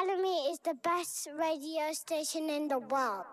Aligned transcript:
Balamii 0.00 0.50
is 0.50 0.58
the 0.60 0.72
best 0.82 1.28
radio 1.38 1.92
station 1.92 2.48
in 2.48 2.68
the 2.68 2.78
world. 2.78 3.26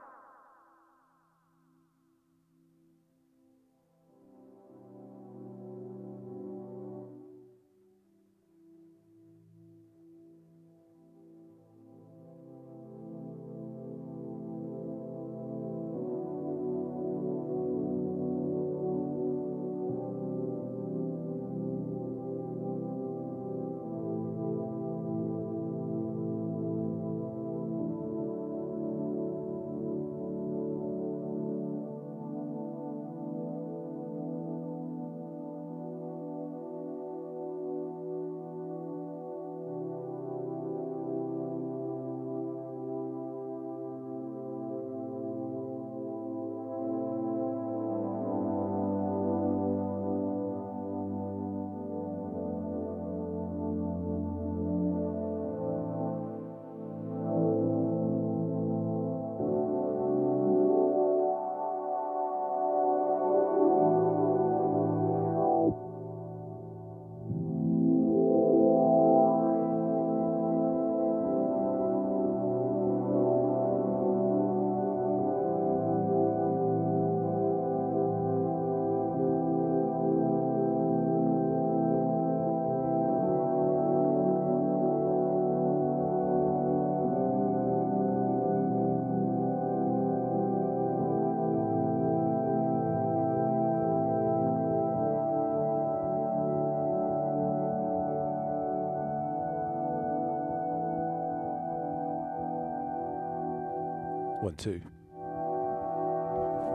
Two. 104.58 104.82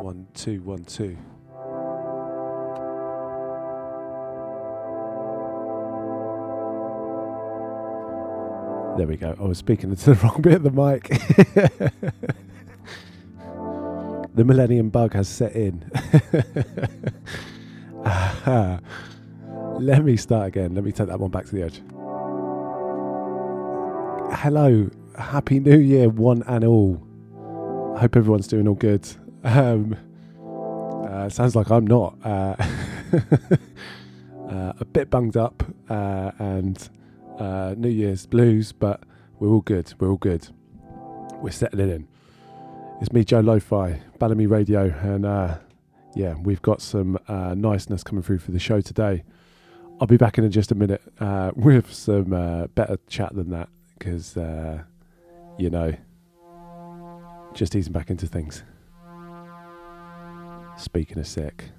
One, 0.02 0.26
two, 0.34 0.60
one, 0.62 0.84
two. 0.84 1.16
There 8.96 9.06
we 9.06 9.16
go. 9.16 9.34
I 9.38 9.42
was 9.42 9.58
speaking 9.58 9.90
into 9.90 10.14
the 10.14 10.14
wrong 10.22 10.40
bit 10.42 10.54
of 10.54 10.62
the 10.62 10.70
mic. 10.70 11.08
the 14.34 14.44
Millennium 14.44 14.90
Bug 14.90 15.14
has 15.14 15.28
set 15.28 15.54
in. 15.56 15.90
Let 19.80 20.04
me 20.04 20.16
start 20.16 20.48
again. 20.48 20.74
Let 20.74 20.84
me 20.84 20.92
take 20.92 21.08
that 21.08 21.18
one 21.18 21.30
back 21.30 21.46
to 21.46 21.54
the 21.54 21.62
edge. 21.62 21.80
Hello. 24.38 24.90
Happy 25.18 25.60
New 25.60 25.78
Year, 25.78 26.08
one 26.08 26.42
and 26.46 26.64
all. 26.64 27.02
Hope 28.02 28.16
everyone's 28.16 28.48
doing 28.48 28.66
all 28.66 28.74
good. 28.74 29.08
Um, 29.44 29.96
uh, 31.08 31.28
sounds 31.28 31.54
like 31.54 31.70
I'm 31.70 31.86
not. 31.86 32.18
Uh, 32.24 32.56
uh, 34.50 34.72
a 34.80 34.84
bit 34.84 35.08
bunged 35.08 35.36
up 35.36 35.62
uh, 35.88 36.32
and 36.40 36.88
uh, 37.38 37.76
New 37.78 37.88
Year's 37.88 38.26
blues, 38.26 38.72
but 38.72 39.04
we're 39.38 39.50
all 39.50 39.60
good. 39.60 39.94
We're 40.00 40.10
all 40.10 40.16
good. 40.16 40.48
We're 41.42 41.52
settling 41.52 41.90
in. 41.90 42.08
It's 43.00 43.12
me, 43.12 43.22
Joe 43.22 43.38
Lo-Fi, 43.38 44.02
Balamii 44.18 44.50
Radio, 44.50 44.92
and 45.00 45.24
uh, 45.24 45.58
yeah, 46.16 46.34
we've 46.42 46.62
got 46.62 46.82
some 46.82 47.20
niceness 47.28 48.02
coming 48.02 48.24
through 48.24 48.40
for 48.40 48.50
the 48.50 48.58
show 48.58 48.80
today. 48.80 49.22
I'll 50.00 50.08
be 50.08 50.16
back 50.16 50.38
in 50.38 50.50
just 50.50 50.72
a 50.72 50.74
minute 50.74 51.02
with 51.54 51.94
some 51.94 52.68
better 52.74 52.98
chat 53.06 53.32
than 53.36 53.50
that 53.50 53.68
because, 53.96 54.34
you 55.56 55.70
know, 55.70 55.94
just 57.54 57.74
easing 57.76 57.92
back 57.92 58.10
into 58.10 58.26
things. 58.26 58.62
Speaking 60.76 61.18
of 61.18 61.26
sick. 61.26 61.70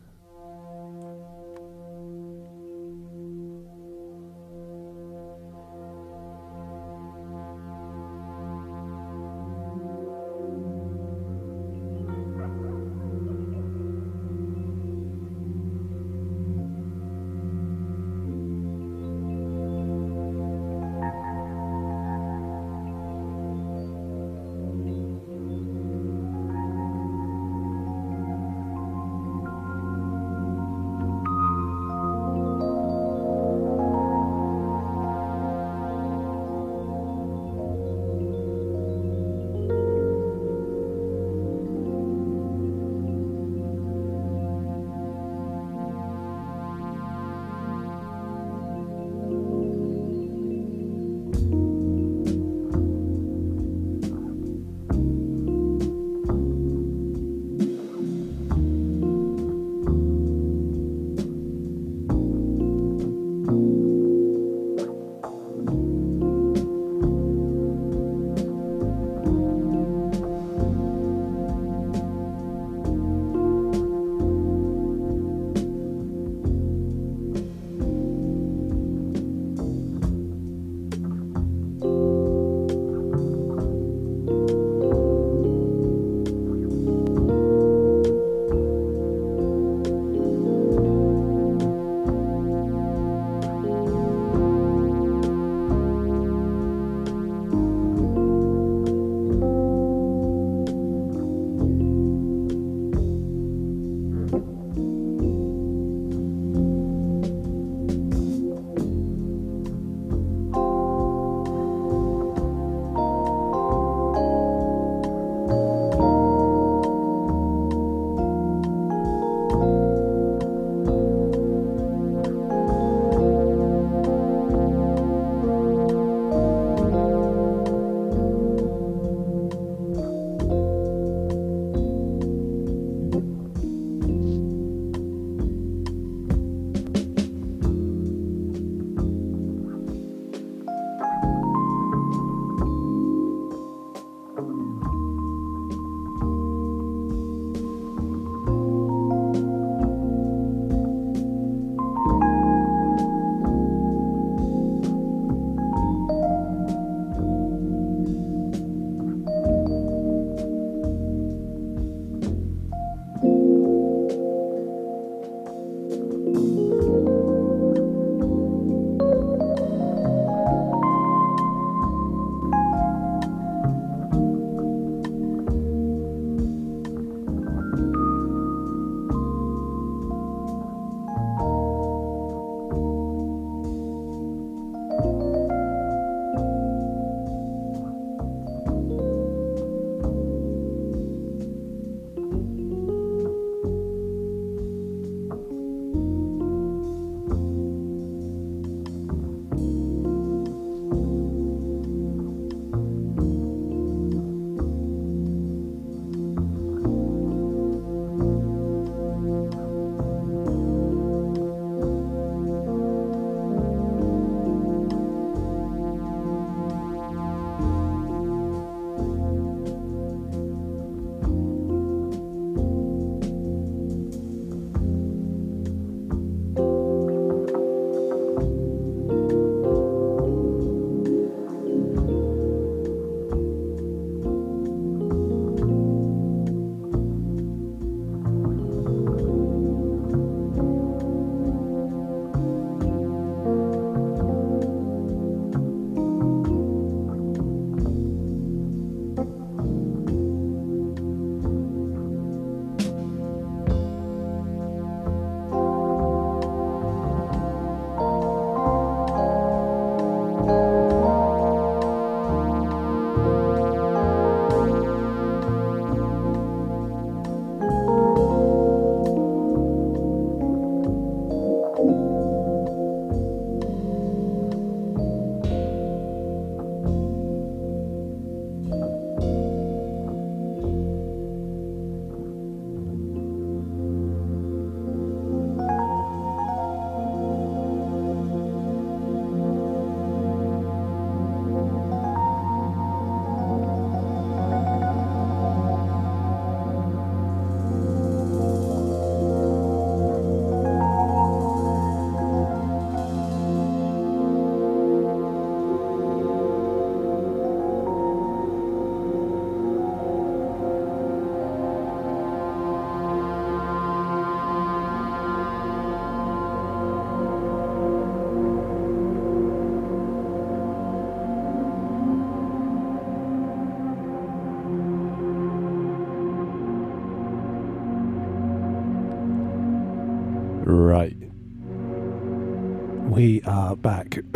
Back. 333.83 334.17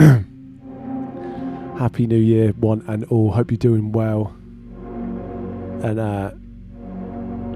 Happy 1.79 2.05
New 2.05 2.19
Year, 2.19 2.51
one 2.59 2.83
and 2.87 3.05
all. 3.05 3.31
Hope 3.31 3.49
you're 3.49 3.57
doing 3.57 3.91
well. 3.91 4.35
And 5.81 5.99
uh, 5.99 6.31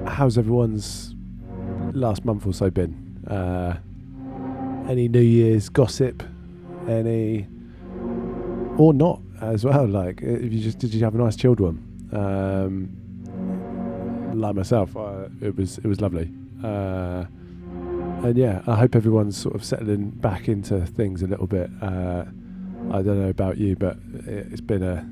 how's 0.09 0.37
everyone's 0.37 1.13
last 1.93 2.23
month 2.23 2.47
or 2.47 2.53
so 2.53 2.69
been? 2.71 3.23
Uh, 3.27 3.77
any 4.89 5.07
New 5.07 5.19
Year's 5.19 5.69
gossip? 5.69 6.23
Any 6.87 7.47
or 8.77 8.93
not 8.93 9.21
as 9.41 9.65
well? 9.65 9.85
Like, 9.85 10.21
if 10.21 10.51
you 10.53 10.61
just 10.61 10.79
did 10.79 10.93
you 10.93 11.03
have 11.03 11.13
a 11.13 11.17
nice 11.17 11.35
chilled 11.35 11.59
one? 11.59 11.83
Um, 12.13 12.97
like 14.39 14.55
myself, 14.55 14.95
uh, 14.95 15.27
it 15.41 15.55
was 15.57 15.77
it 15.77 15.85
was 15.85 15.99
lovely. 15.99 16.31
Uh, 16.63 17.25
and 18.23 18.37
yeah, 18.37 18.61
I 18.67 18.75
hope 18.75 18.95
everyone's 18.95 19.35
sort 19.35 19.55
of 19.55 19.63
settling 19.63 20.11
back 20.11 20.47
into 20.47 20.85
things 20.85 21.23
a 21.23 21.27
little 21.27 21.47
bit. 21.47 21.71
Uh, 21.81 22.25
I 22.91 23.01
don't 23.01 23.19
know 23.19 23.29
about 23.29 23.57
you, 23.57 23.75
but 23.75 23.97
it's 24.27 24.61
been 24.61 24.83
a 24.83 25.09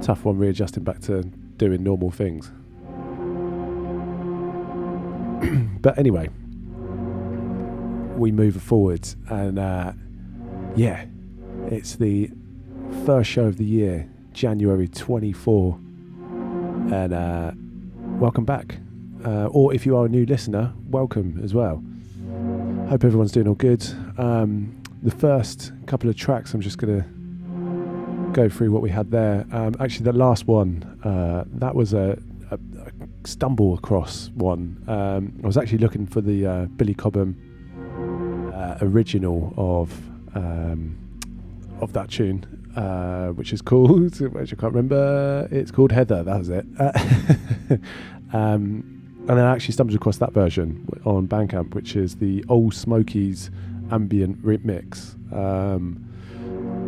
tough 0.00 0.24
one 0.24 0.38
readjusting 0.38 0.84
back 0.84 1.00
to 1.02 1.24
doing 1.56 1.82
normal 1.82 2.12
things. 2.12 2.52
but 5.80 5.98
anyway, 5.98 6.28
we 8.16 8.30
move 8.30 8.62
forward, 8.62 9.08
and 9.28 9.58
uh, 9.58 9.92
yeah, 10.76 11.04
it's 11.66 11.96
the 11.96 12.30
first 13.04 13.28
show 13.28 13.46
of 13.46 13.56
the 13.56 13.64
year, 13.64 14.08
January 14.32 14.86
24, 14.86 15.78
and 16.92 17.12
uh, 17.12 17.50
welcome 18.20 18.44
back. 18.44 18.78
Uh, 19.24 19.46
or 19.46 19.74
if 19.74 19.84
you 19.84 19.96
are 19.96 20.06
a 20.06 20.08
new 20.08 20.24
listener, 20.26 20.72
welcome 20.88 21.40
as 21.42 21.52
well. 21.52 21.82
Hope 22.88 23.02
everyone's 23.02 23.32
doing 23.32 23.48
all 23.48 23.56
good. 23.56 23.84
Um, 24.16 24.80
the 25.02 25.10
first 25.10 25.72
couple 25.86 26.08
of 26.08 26.16
tracks, 26.16 26.54
I'm 26.54 26.60
just 26.60 26.78
going 26.78 27.02
to 27.02 28.30
go 28.32 28.48
through 28.48 28.70
what 28.70 28.80
we 28.80 28.90
had 28.90 29.10
there. 29.10 29.44
Um, 29.50 29.74
actually, 29.80 30.04
the 30.04 30.12
last 30.12 30.46
one, 30.46 30.84
uh, 31.02 31.42
that 31.54 31.74
was 31.74 31.94
a, 31.94 32.16
a, 32.52 32.54
a, 32.54 33.26
stumble 33.26 33.74
across 33.74 34.30
one. 34.36 34.84
Um, 34.86 35.36
I 35.42 35.46
was 35.48 35.56
actually 35.56 35.78
looking 35.78 36.06
for 36.06 36.20
the 36.20 36.46
uh, 36.46 36.64
Billy 36.76 36.94
Cobham 36.94 38.52
uh, 38.54 38.76
original 38.80 39.52
of 39.56 39.92
um, 40.36 40.96
of 41.80 41.92
that 41.92 42.08
tune, 42.08 42.46
uh, 42.76 43.30
which 43.30 43.52
is 43.52 43.62
called, 43.62 44.20
which 44.20 44.52
I 44.52 44.56
can't 44.56 44.72
remember. 44.72 45.48
It's 45.50 45.72
called 45.72 45.90
Heather. 45.90 46.22
That 46.22 46.38
was 46.38 46.50
it. 46.50 46.66
And 49.28 49.36
then 49.36 49.44
I 49.44 49.52
actually 49.52 49.72
stumbled 49.72 49.96
across 49.96 50.18
that 50.18 50.32
version 50.32 50.86
on 51.04 51.26
Bandcamp, 51.26 51.74
which 51.74 51.96
is 51.96 52.16
the 52.16 52.44
Old 52.48 52.74
Smokies 52.74 53.50
ambient 53.90 54.40
remix. 54.44 55.14
Um, 55.32 56.04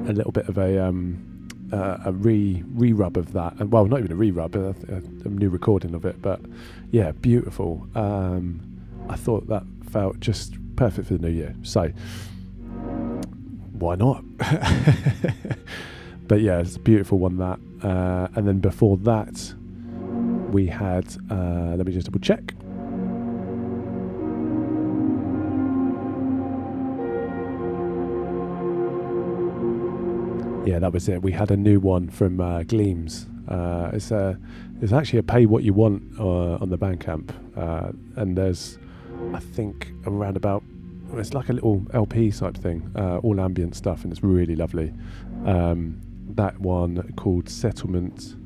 a 0.09 0.13
little 0.13 0.31
bit 0.31 0.49
of 0.49 0.57
a 0.57 0.85
um, 0.85 1.49
uh, 1.73 1.99
a 2.05 2.13
re 2.13 2.63
re 2.75 2.93
rub 2.93 3.17
of 3.17 3.33
that, 3.33 3.55
and 3.59 3.73
well, 3.73 3.87
not 3.87 3.99
even 3.99 4.13
a 4.13 4.15
re 4.15 4.31
rub, 4.31 4.55
a, 4.55 4.75
a, 4.89 5.29
new 5.29 5.49
recording 5.49 5.95
of 5.95 6.05
it. 6.05 6.23
But 6.23 6.41
yeah, 6.93 7.11
beautiful. 7.11 7.87
Um, 7.95 8.61
I 9.09 9.17
thought 9.17 9.49
that 9.49 9.65
felt 9.91 10.21
just 10.21 10.55
perfect 10.77 11.09
for 11.09 11.15
the 11.15 11.29
new 11.29 11.35
year. 11.35 11.57
So 11.63 11.89
why 13.73 13.97
not? 13.97 14.23
but 16.29 16.41
yeah, 16.41 16.61
it's 16.61 16.77
a 16.77 16.81
beautiful 16.81 17.19
one 17.19 17.39
that. 17.39 17.59
Uh, 17.83 18.29
and 18.35 18.47
then 18.47 18.61
before 18.61 18.97
that, 18.99 19.55
we 20.51 20.67
had, 20.67 21.07
uh, 21.31 21.75
let 21.77 21.87
me 21.87 21.93
just 21.93 22.07
double 22.07 22.21
check. 22.21 22.55
Yeah, 30.67 30.79
that 30.81 30.93
was 30.93 31.09
it. 31.09 31.23
We 31.23 31.33
had 31.33 31.51
a 31.51 31.57
new 31.57 31.81
one 31.81 32.11
from 32.11 32.41
uh, 32.41 32.63
Gleams. 32.65 33.27
Uh, 33.49 33.91
it's 33.95 34.11
a, 34.11 34.39
it's 34.83 34.93
actually 34.93 35.19
a 35.19 35.23
pay 35.23 35.47
what 35.47 35.63
you 35.63 35.73
want 35.73 36.03
uh, 36.19 36.57
on 36.57 36.69
the 36.69 36.77
Bandcamp, 36.77 37.31
uh, 37.57 37.93
and 38.17 38.37
there's, 38.37 38.79
I 39.33 39.41
think, 39.41 39.91
around 40.07 40.37
about, 40.37 40.63
it's 41.15 41.33
like 41.33 41.49
a 41.49 41.55
little 41.55 41.87
LP 41.95 42.31
type 42.31 42.57
thing, 42.57 42.91
uh, 42.95 43.17
all 43.19 43.41
ambient 43.41 43.75
stuff, 43.77 44.05
and 44.05 44.13
it's 44.13 44.23
really 44.23 44.57
lovely. 44.57 44.93
Um, 45.47 46.01
that 46.35 46.59
one 46.61 47.15
called 47.17 47.49
Settlement 47.49 48.37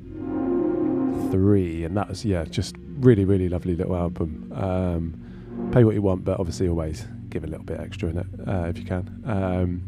three, 1.31 1.85
and 1.85 1.97
that 1.97 2.09
was 2.09 2.25
yeah, 2.25 2.45
just 2.45 2.76
really 2.99 3.25
really 3.25 3.49
lovely 3.49 3.75
little 3.75 3.97
album. 3.97 4.52
Um, 4.55 5.71
pay 5.73 5.85
what 5.85 5.95
you 5.95 6.02
want, 6.02 6.25
but 6.25 6.38
obviously 6.38 6.69
always 6.69 7.05
give 7.31 7.45
a 7.45 7.47
little 7.47 7.64
bit 7.64 7.81
extra 7.81 8.09
in 8.09 8.19
it 8.19 8.26
uh, 8.47 8.67
if 8.69 8.79
you 8.79 8.85
can. 8.85 9.23
Um, 9.26 9.83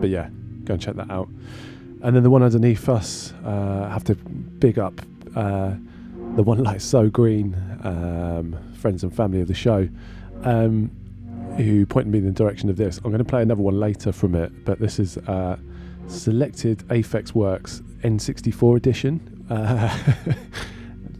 but 0.00 0.10
yeah, 0.10 0.28
go 0.64 0.74
and 0.74 0.82
check 0.82 0.96
that 0.96 1.10
out. 1.10 1.28
And 2.02 2.14
then 2.14 2.22
the 2.22 2.30
one 2.30 2.42
underneath 2.42 2.88
us, 2.88 3.32
uh, 3.44 3.88
have 3.88 4.04
to 4.04 4.14
big 4.14 4.78
up 4.78 5.00
uh, 5.34 5.74
the 6.36 6.42
one 6.42 6.58
like 6.62 6.80
So 6.80 7.08
Green, 7.08 7.54
um, 7.82 8.56
friends 8.78 9.02
and 9.02 9.14
family 9.14 9.40
of 9.40 9.48
the 9.48 9.54
show, 9.54 9.88
um, 10.42 10.90
who 11.56 11.86
pointed 11.86 12.12
me 12.12 12.18
in 12.18 12.26
the 12.26 12.32
direction 12.32 12.68
of 12.68 12.76
this. 12.76 12.98
I'm 12.98 13.04
going 13.10 13.18
to 13.18 13.24
play 13.24 13.42
another 13.42 13.62
one 13.62 13.78
later 13.78 14.12
from 14.12 14.34
it, 14.34 14.64
but 14.64 14.78
this 14.78 14.98
is 14.98 15.16
uh, 15.18 15.56
selected 16.06 16.78
Aphex 16.88 17.34
Works 17.34 17.82
N64 18.02 18.76
edition. 18.76 19.30
Uh, 19.50 19.94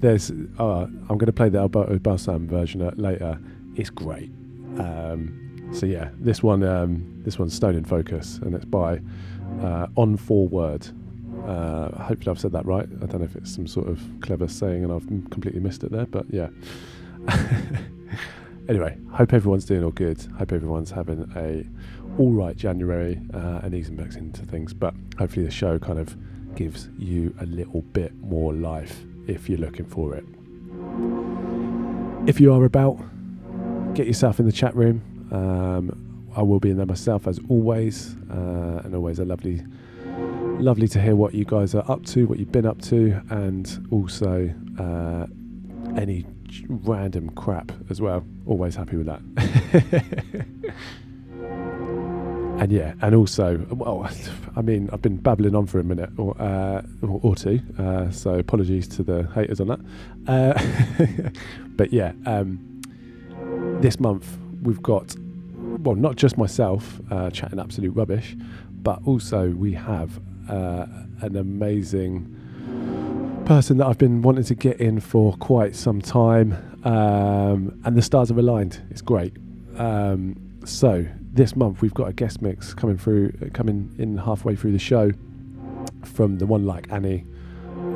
there's 0.01 0.31
uh, 0.59 0.85
I'm 0.85 1.07
going 1.09 1.27
to 1.27 1.33
play 1.33 1.51
the 1.51 1.59
Alberto 1.59 1.99
Balsam 1.99 2.49
version 2.49 2.91
later. 2.97 3.39
It's 3.75 3.91
great. 3.91 4.31
Um, 4.79 5.71
so 5.73 5.85
yeah, 5.85 6.09
this 6.19 6.43
one 6.43 6.63
um, 6.63 7.21
this 7.25 7.39
one's 7.39 7.55
Stone 7.55 7.75
in 7.75 7.85
Focus, 7.85 8.39
and 8.43 8.55
it's 8.55 8.65
by 8.65 9.01
uh, 9.61 9.89
On 9.97 10.17
Forward. 10.17 10.87
Uh, 11.47 12.03
hopefully 12.03 12.31
I've 12.31 12.41
said 12.41 12.53
that 12.53 12.65
right. 12.65 12.89
I 13.03 13.07
don't 13.07 13.19
know 13.19 13.25
if 13.25 13.37
it's 13.37 13.55
some 13.55 13.67
sort 13.67 13.89
of 13.89 14.01
clever 14.21 14.49
saying 14.49 14.85
and 14.85 14.93
I've 14.93 15.07
completely 15.31 15.61
missed 15.61 15.85
it 15.85 15.93
there, 15.93 16.07
but 16.07 16.25
yeah. 16.31 16.49
anyway, 18.69 18.97
hope 19.13 19.33
everyone's 19.33 19.67
doing 19.67 19.85
all 19.85 19.91
good. 19.91 20.21
Hope 20.39 20.53
everyone's 20.53 20.91
having 20.91 21.31
a 21.37 21.65
all 22.19 22.33
right 22.33 22.57
January 22.57 23.21
uh, 23.33 23.61
and 23.63 23.75
easing 23.75 23.97
back 23.97 24.15
into 24.15 24.45
things. 24.45 24.73
But 24.73 24.95
hopefully 25.19 25.45
the 25.45 25.51
show 25.51 25.79
kind 25.79 25.99
of 25.99 26.17
gives 26.55 26.89
you 26.99 27.35
a 27.41 27.47
little 27.47 27.83
bit 27.83 28.15
more 28.21 28.53
life 28.53 29.03
if 29.27 29.49
you're 29.49 29.59
looking 29.59 29.87
for 29.87 30.15
it. 30.15 30.25
If 32.29 32.41
you 32.41 32.53
are 32.53 32.65
about, 32.65 32.99
get 33.95 34.07
yourself 34.07 34.39
in 34.41 34.47
the 34.47 34.53
chat 34.53 34.75
room. 34.75 35.03
Um, 35.31 36.31
I 36.37 36.43
will 36.43 36.61
be 36.61 36.71
in 36.71 36.77
there 36.77 36.87
myself 36.87 37.27
as 37.27 37.39
always, 37.49 38.17
uh, 38.31 38.83
and 38.85 38.95
always 38.95 39.19
a 39.19 39.25
lovely, 39.25 39.63
lovely 40.59 40.89
to 40.89 41.01
hear 41.01 41.15
what 41.17 41.35
you 41.35 41.45
guys 41.45 41.75
are 41.75 41.89
up 41.91 42.05
to, 42.07 42.27
what 42.27 42.39
you've 42.39 42.53
been 42.53 42.67
up 42.67 42.81
to, 42.83 43.21
and 43.31 43.87
also 43.91 44.53
uh, 44.79 45.27
any 45.97 46.27
random 46.69 47.31
crap 47.31 47.73
as 47.91 48.01
well. 48.01 48.25
Always 48.47 48.75
happy 48.75 48.97
with 48.97 49.07
that. 49.07 50.47
and 52.59 52.71
yeah, 52.71 52.95
and 53.03 53.15
also, 53.15 53.59
well, 53.71 54.09
I 54.57 54.63
mean, 54.63 54.89
I've 54.93 55.03
been 55.03 55.17
babbling 55.17 55.55
on 55.55 55.67
for 55.67 55.81
a 55.81 55.85
minute 55.85 56.11
or 56.17 56.41
uh, 56.41 56.83
or, 57.03 57.35
two, 57.35 57.61
uh, 57.79 58.11
so 58.11 58.35
apologies 58.35 58.87
to 58.89 59.03
the 59.03 59.29
haters 59.35 59.61
on 59.61 59.69
that. 59.69 59.81
Uh, 60.27 61.31
but 61.77 61.93
yeah, 61.93 62.13
um, 62.27 62.61
this 63.81 63.99
month 63.99 64.39
we've 64.63 64.83
got, 64.83 65.15
well, 65.57 65.97
not 65.97 66.17
just 66.17 66.39
myself 66.39 67.01
uh, 67.11 67.29
chatting 67.31 67.59
absolute 67.59 67.91
rubbish, 67.91 68.37
but 68.83 69.01
also 69.05 69.51
we 69.51 69.73
have 69.73 70.21
uh, 70.49 70.87
an 71.23 71.37
amazing 71.37 72.31
person 73.47 73.79
that 73.79 73.87
I've 73.87 73.99
been 73.99 74.23
wanting 74.23 74.45
to 74.45 74.55
get 74.55 74.81
in 74.81 75.01
for 75.01 75.37
quite 75.39 75.75
some 75.75 76.01
time, 76.01 76.53
um, 76.85 77.81
and 77.85 77.97
the 77.97 78.03
stars 78.03 78.29
have 78.29 78.39
aligned. 78.39 78.81
It's 78.91 79.03
great. 79.03 79.37
Um, 79.77 80.37
so 80.65 81.05
this 81.35 81.57
month 81.57 81.83
we've 81.83 81.95
got 81.95 82.09
a 82.09 82.13
guest 82.13 82.41
mix 82.41 82.73
coming 82.73 82.97
through, 82.97 83.33
coming 83.53 83.93
in 83.99 84.17
halfway 84.17 84.55
through 84.55 84.73
the 84.73 84.79
show 84.79 85.11
from 86.05 86.39
the 86.39 86.47
one 86.47 86.65
like 86.65 86.87
ANNY. 86.89 87.27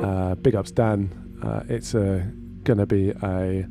Uh, 0.03 0.35
big 0.35 0.55
ups 0.55 0.71
Dan. 0.71 1.09
Uh, 1.41 1.63
it's 1.69 1.95
uh, 1.95 2.21
gonna 2.65 2.85
be 2.85 3.11
a 3.23 3.65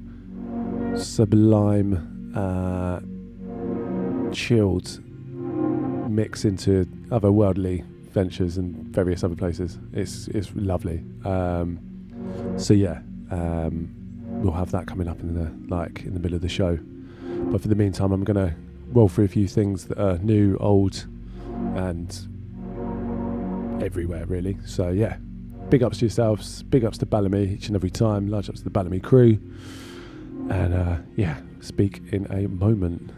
sublime, 0.96 2.32
uh, 2.34 3.00
chilled 4.32 5.00
mix 6.10 6.46
into 6.46 6.86
otherworldly 7.10 7.84
ventures 8.10 8.56
and 8.56 8.74
various 8.86 9.22
other 9.22 9.36
places. 9.36 9.78
It's 9.92 10.28
it's 10.28 10.50
lovely. 10.54 11.04
Um, 11.26 11.78
so 12.56 12.72
yeah, 12.72 13.00
um, 13.30 13.94
we'll 14.42 14.54
have 14.54 14.70
that 14.70 14.86
coming 14.86 15.08
up 15.08 15.20
in 15.20 15.34
the 15.34 15.74
like 15.74 16.04
in 16.04 16.14
the 16.14 16.20
middle 16.20 16.36
of 16.36 16.42
the 16.42 16.48
show. 16.48 16.78
But 17.50 17.60
for 17.60 17.68
the 17.68 17.74
meantime, 17.74 18.12
I'm 18.12 18.24
gonna 18.24 18.56
roll 18.92 19.08
through 19.08 19.24
a 19.24 19.28
few 19.28 19.46
things 19.46 19.86
that 19.86 19.98
are 19.98 20.18
new, 20.18 20.56
old, 20.58 21.06
and 21.76 22.16
everywhere 23.82 24.26
really. 24.26 24.58
So 24.64 24.88
yeah, 24.90 25.16
big 25.68 25.82
ups 25.82 25.98
to 25.98 26.06
yourselves, 26.06 26.62
big 26.64 26.84
ups 26.84 26.98
to 26.98 27.06
Balamii 27.06 27.52
each 27.54 27.66
and 27.68 27.76
every 27.76 27.90
time, 27.90 28.28
large 28.28 28.48
ups 28.48 28.60
to 28.60 28.64
the 28.64 28.70
Balamii 28.70 29.02
crew, 29.02 29.38
and 30.50 30.74
uh, 30.74 30.96
yeah, 31.16 31.38
speak 31.60 32.02
in 32.12 32.26
a 32.30 32.48
moment. 32.48 33.12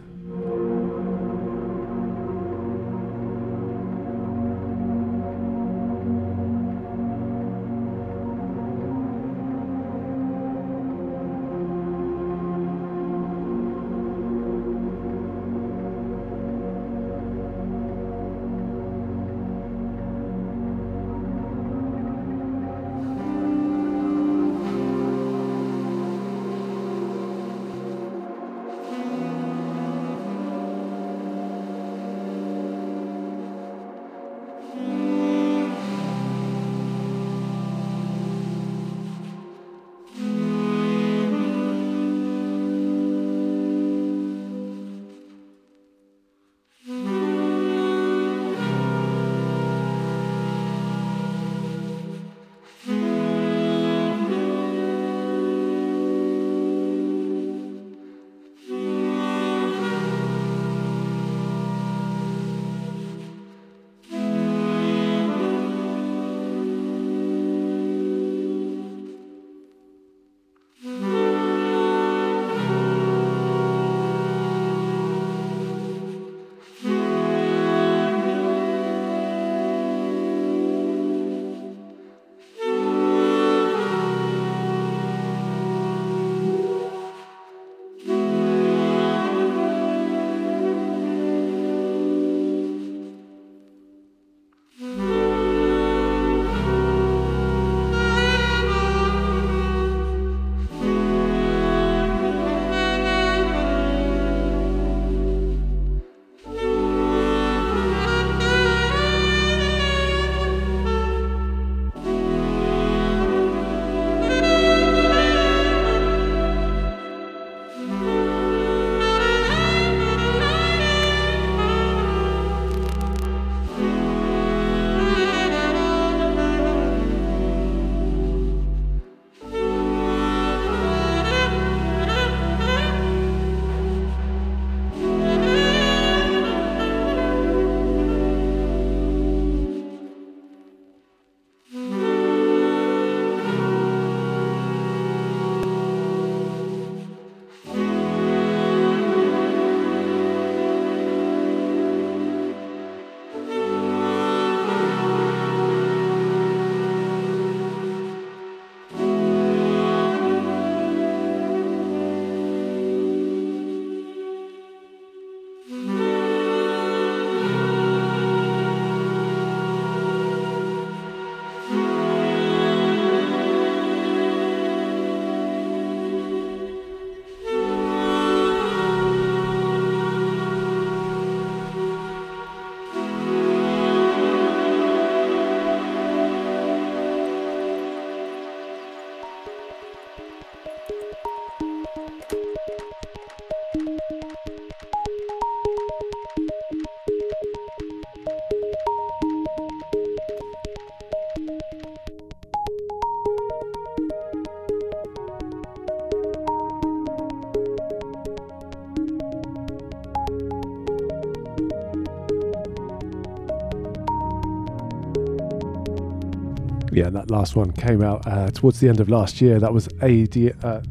Last 217.31 217.55
one 217.55 217.71
came 217.71 218.03
out 218.03 218.27
uh, 218.27 218.51
towards 218.51 218.79
the 218.79 218.89
end 218.89 218.99
of 218.99 219.09
last 219.09 219.41
year. 219.41 219.59
That 219.59 219.73
was 219.73 219.87
AD, 220.01 220.35
uh, 220.63 220.81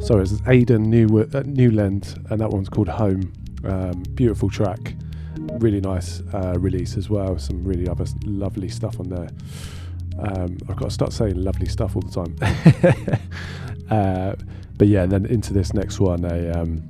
sorry, 0.00 0.20
it 0.20 0.30
was 0.30 0.42
Aidan 0.46 0.82
New, 0.90 1.06
uh, 1.20 1.42
Newland, 1.46 2.26
and 2.30 2.40
that 2.40 2.50
one's 2.50 2.68
called 2.68 2.88
Home. 2.88 3.32
Um, 3.64 4.02
beautiful 4.14 4.48
track, 4.48 4.94
really 5.58 5.80
nice 5.80 6.22
uh, 6.32 6.54
release 6.58 6.96
as 6.96 7.10
well. 7.10 7.38
Some 7.38 7.64
really 7.64 7.88
other 7.88 8.04
lovely 8.24 8.68
stuff 8.68 9.00
on 9.00 9.08
there. 9.08 9.28
Um, 10.18 10.58
I've 10.68 10.76
got 10.76 10.86
to 10.86 10.90
start 10.90 11.12
saying 11.12 11.36
lovely 11.42 11.66
stuff 11.66 11.96
all 11.96 12.02
the 12.02 12.12
time. 12.12 13.20
uh, 13.90 14.34
but 14.76 14.88
yeah, 14.88 15.02
and 15.02 15.10
then 15.10 15.26
into 15.26 15.52
this 15.52 15.72
next 15.72 15.98
one, 15.98 16.24
a 16.24 16.50
um, 16.52 16.86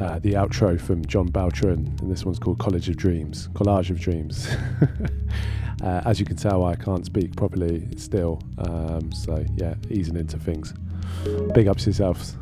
uh, 0.00 0.18
the 0.18 0.32
outro 0.32 0.80
from 0.80 1.04
John 1.04 1.26
Beltran, 1.26 1.96
and 2.00 2.10
this 2.10 2.24
one's 2.24 2.38
called 2.38 2.58
College 2.58 2.88
of 2.88 2.96
Dreams, 2.96 3.48
Collage 3.52 3.90
of 3.90 4.00
Dreams. 4.00 4.48
uh, 5.84 6.00
as 6.06 6.18
you 6.18 6.24
can 6.24 6.36
tell, 6.36 6.64
I 6.64 6.76
can't 6.76 7.04
speak 7.04 7.36
properly 7.36 7.86
still, 7.96 8.42
um, 8.58 9.12
so 9.12 9.44
yeah, 9.56 9.74
easing 9.90 10.16
into 10.16 10.38
things. 10.38 10.72
Big 11.52 11.68
ups 11.68 11.84
yourselves. 11.84 12.36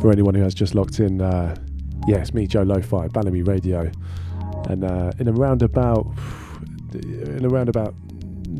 For 0.00 0.10
anyone 0.10 0.34
who 0.34 0.42
has 0.42 0.54
just 0.54 0.74
locked 0.74 0.98
in, 0.98 1.20
uh, 1.20 1.56
yeah, 2.08 2.24
me, 2.34 2.46
Joe 2.46 2.62
Lo-Fi, 2.62 3.08
Balamii 3.08 3.46
Radio, 3.46 3.90
and 4.68 4.84
uh, 4.84 5.12
in 5.18 5.28
a 5.28 5.32
roundabout 5.32 6.06
in 6.94 7.44
around 7.44 7.68
about 7.68 7.94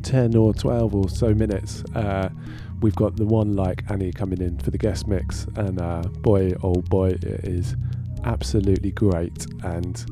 10 0.03 0.37
or 0.37 0.55
12 0.55 0.95
or 0.95 1.09
so 1.09 1.35
minutes, 1.35 1.85
uh, 1.95 2.29
we've 2.81 2.97
got 2.97 3.17
the 3.17 3.25
one 3.25 3.55
like 3.55 3.85
ANNY 3.91 4.15
coming 4.15 4.41
in 4.41 4.59
for 4.59 4.71
the 4.71 4.79
guest 4.79 5.07
mix. 5.07 5.47
And 5.57 5.81
uh, 5.81 6.03
boy, 6.21 6.53
oh 6.63 6.75
boy, 6.75 7.11
it 7.11 7.45
is 7.45 7.77
absolutely 8.25 8.91
great. 8.91 9.47
And 9.63 10.05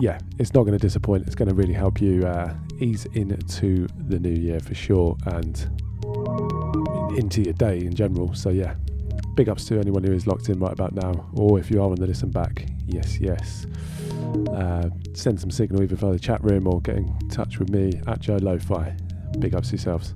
yeah, 0.00 0.18
it's 0.38 0.54
not 0.54 0.62
going 0.62 0.78
to 0.78 0.82
disappoint. 0.82 1.26
It's 1.26 1.34
going 1.34 1.48
to 1.48 1.54
really 1.54 1.74
help 1.74 2.00
you 2.00 2.26
uh, 2.26 2.54
ease 2.78 3.06
into 3.14 3.86
the 4.08 4.18
new 4.18 4.34
year 4.34 4.60
for 4.60 4.74
sure 4.74 5.16
and 5.26 5.56
into 7.18 7.42
your 7.42 7.54
day 7.54 7.78
in 7.78 7.94
general. 7.94 8.34
So 8.34 8.50
yeah, 8.50 8.74
big 9.34 9.48
ups 9.48 9.64
to 9.66 9.78
anyone 9.78 10.04
who 10.04 10.12
is 10.12 10.26
locked 10.26 10.48
in 10.48 10.58
right 10.58 10.72
about 10.72 10.94
now, 10.94 11.28
or 11.34 11.58
if 11.58 11.70
you 11.70 11.80
are 11.80 11.90
on 11.90 11.96
the 11.96 12.06
listen 12.06 12.30
back, 12.30 12.66
yes, 12.90 13.18
yes. 13.20 13.66
Uh, 14.52 14.88
send 15.12 15.40
some 15.40 15.50
signal 15.50 15.82
either 15.82 15.96
via 15.96 16.12
the 16.12 16.18
chat 16.18 16.42
room 16.44 16.66
or 16.66 16.80
get 16.80 16.96
in 16.96 17.28
touch 17.28 17.58
with 17.58 17.70
me 17.70 18.00
at 18.06 18.20
Joe 18.20 18.36
Lo-Fi. 18.36 18.96
Big 19.38 19.54
ups 19.54 19.70
yourselves. 19.72 20.14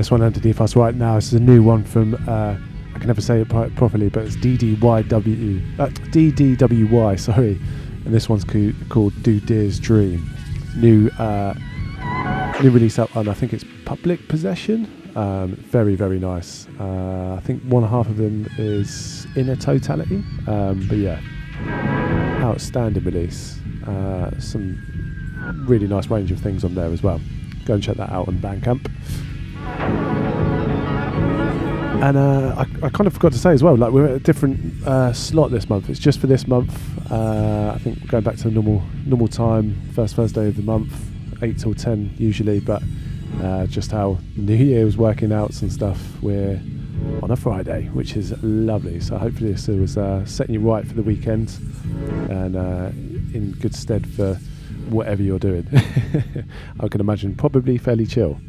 This 0.00 0.10
one 0.10 0.22
underneath 0.22 0.62
us 0.62 0.74
right 0.76 0.94
now. 0.94 1.16
This 1.16 1.26
is 1.26 1.34
a 1.34 1.40
new 1.40 1.62
one 1.62 1.84
from. 1.84 2.14
Uh, 2.26 2.56
I 2.94 2.98
can 2.98 3.08
never 3.08 3.20
say 3.20 3.42
it 3.42 3.48
properly, 3.50 4.08
but 4.08 4.24
it's 4.24 4.34
DDYW. 4.36 5.78
Uh, 5.78 5.88
DDWY. 5.88 7.20
Sorry, 7.20 7.60
and 8.06 8.14
this 8.14 8.26
one's 8.26 8.44
co- 8.44 8.72
called 8.88 9.12
Do 9.22 9.40
Deer's 9.40 9.78
Dream. 9.78 10.26
New 10.74 11.08
uh, 11.18 11.52
new 12.62 12.70
release 12.70 12.98
out 12.98 13.14
on 13.14 13.28
I 13.28 13.34
think 13.34 13.52
it's 13.52 13.64
Public 13.84 14.26
Possession. 14.26 14.88
Um, 15.16 15.56
very 15.56 15.96
very 15.96 16.18
nice. 16.18 16.66
Uh, 16.78 17.34
I 17.34 17.40
think 17.44 17.62
one 17.64 17.86
half 17.86 18.08
of 18.08 18.16
them 18.16 18.48
is 18.56 19.26
in 19.36 19.50
a 19.50 19.56
Totality. 19.56 20.24
Um, 20.46 20.86
but 20.88 20.96
yeah, 20.96 21.20
outstanding 22.40 23.04
release. 23.04 23.60
Uh, 23.86 24.30
some 24.40 24.78
really 25.68 25.86
nice 25.86 26.06
range 26.08 26.32
of 26.32 26.40
things 26.40 26.64
on 26.64 26.74
there 26.74 26.90
as 26.90 27.02
well. 27.02 27.20
Go 27.66 27.74
and 27.74 27.82
check 27.82 27.98
that 27.98 28.08
out 28.10 28.28
on 28.28 28.38
Bandcamp. 28.38 28.90
And 32.02 32.16
uh, 32.16 32.54
I, 32.56 32.86
I, 32.86 32.88
kind 32.88 33.06
of 33.06 33.12
forgot 33.12 33.32
to 33.32 33.38
say 33.38 33.52
as 33.52 33.62
well, 33.62 33.76
like 33.76 33.92
we're 33.92 34.06
at 34.06 34.12
a 34.12 34.18
different 34.20 34.86
uh, 34.86 35.12
slot 35.12 35.50
this 35.50 35.68
month. 35.68 35.90
It's 35.90 36.00
just 36.00 36.18
for 36.18 36.26
this 36.26 36.46
month. 36.46 36.72
Uh, 37.12 37.72
I 37.74 37.78
think 37.78 38.06
going 38.08 38.24
back 38.24 38.36
to 38.36 38.44
the 38.44 38.50
normal 38.50 38.82
normal 39.04 39.28
time, 39.28 39.78
first 39.92 40.16
Thursday 40.16 40.48
of 40.48 40.56
the 40.56 40.62
month, 40.62 40.92
eight 41.42 41.58
till 41.58 41.74
ten 41.74 42.14
usually. 42.16 42.58
But 42.58 42.82
uh, 43.42 43.66
just 43.66 43.90
how 43.90 44.18
New 44.34 44.54
Year 44.54 44.86
was 44.86 44.96
working 44.96 45.30
out 45.30 45.60
and 45.60 45.70
stuff, 45.70 46.00
we're 46.22 46.58
on 47.22 47.30
a 47.30 47.36
Friday, 47.36 47.88
which 47.88 48.16
is 48.16 48.32
lovely. 48.42 48.98
So 49.00 49.18
hopefully 49.18 49.52
this 49.52 49.68
was 49.68 49.98
uh, 49.98 50.24
setting 50.24 50.54
you 50.54 50.60
right 50.60 50.86
for 50.86 50.94
the 50.94 51.02
weekend 51.02 51.58
and 52.30 52.56
uh, 52.56 52.90
in 53.34 53.52
good 53.60 53.74
stead 53.74 54.06
for 54.14 54.36
whatever 54.88 55.22
you're 55.22 55.38
doing. 55.38 55.68
I 56.80 56.88
can 56.88 57.00
imagine 57.00 57.34
probably 57.34 57.76
fairly 57.76 58.06
chill. 58.06 58.40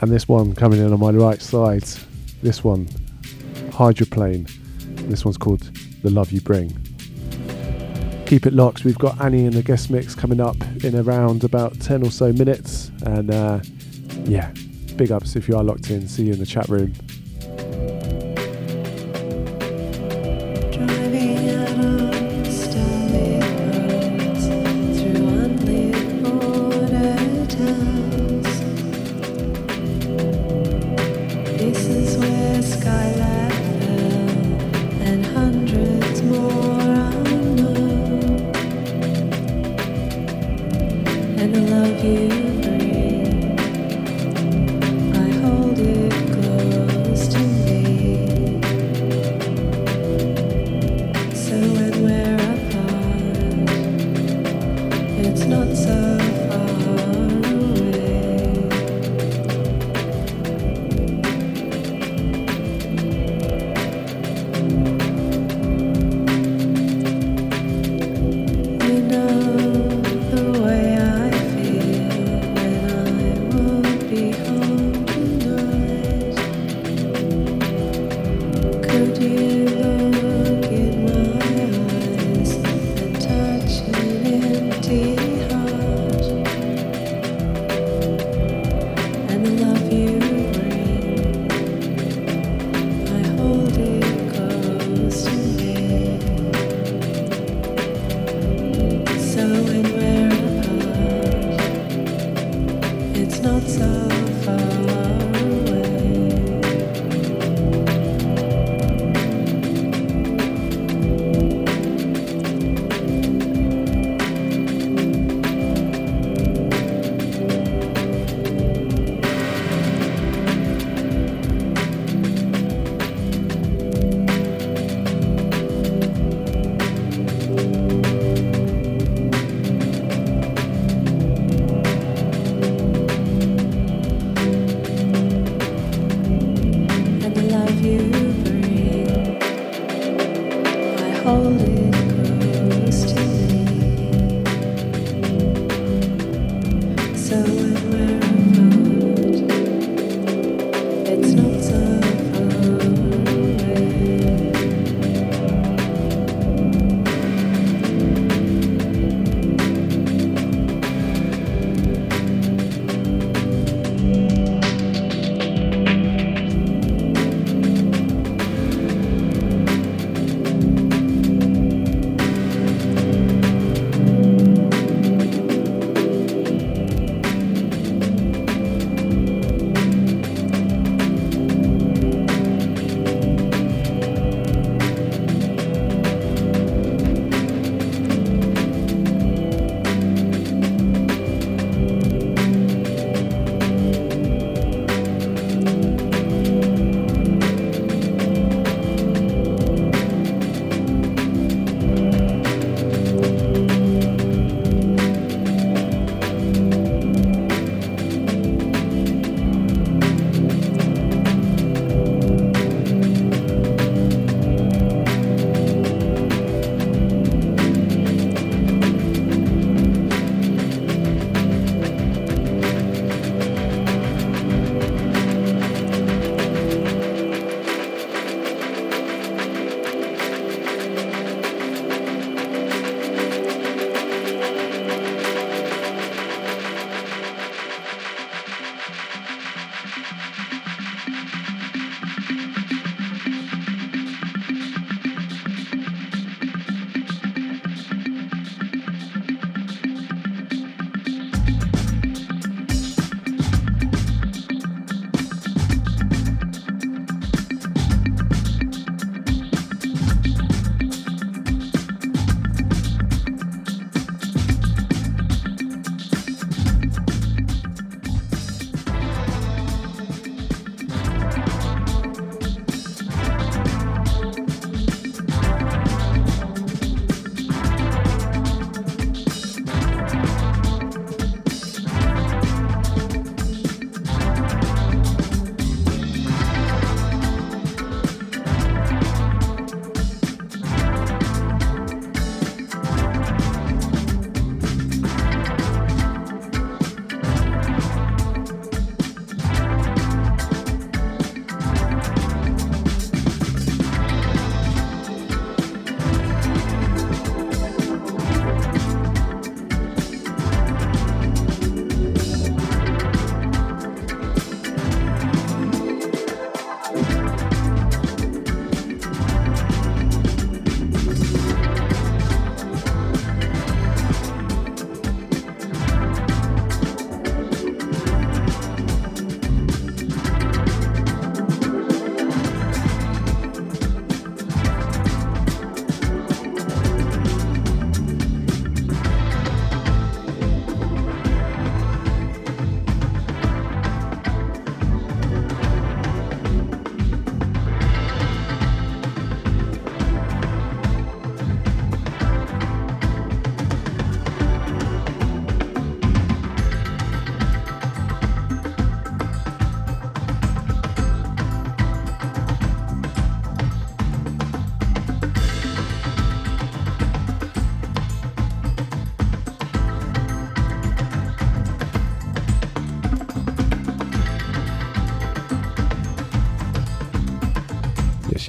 And 0.00 0.10
this 0.10 0.26
one 0.26 0.54
coming 0.54 0.80
in 0.80 0.92
on 0.92 0.98
my 0.98 1.10
right 1.10 1.40
side, 1.42 1.84
this 2.42 2.64
one, 2.64 2.88
Hydroplane. 3.72 4.46
This 5.08 5.24
one's 5.24 5.36
called 5.36 5.60
The 6.02 6.10
Love 6.10 6.32
You 6.32 6.40
Bring. 6.40 6.70
Keep 8.26 8.46
it 8.46 8.52
locked. 8.54 8.84
We've 8.84 8.98
got 8.98 9.16
ANNY 9.18 9.44
in 9.46 9.50
the 9.50 9.62
guest 9.62 9.90
mix 9.90 10.14
coming 10.14 10.40
up 10.40 10.56
in 10.84 10.94
around 10.96 11.44
about 11.44 11.78
10 11.80 12.02
or 12.04 12.10
so 12.10 12.32
minutes. 12.32 12.90
And 13.04 13.30
uh, 13.30 13.60
yeah, 14.24 14.52
big 14.96 15.12
ups 15.12 15.36
if 15.36 15.48
you 15.48 15.56
are 15.56 15.64
locked 15.64 15.90
in. 15.90 16.08
See 16.08 16.24
you 16.24 16.32
in 16.32 16.38
the 16.38 16.46
chat 16.46 16.68
room. 16.68 16.94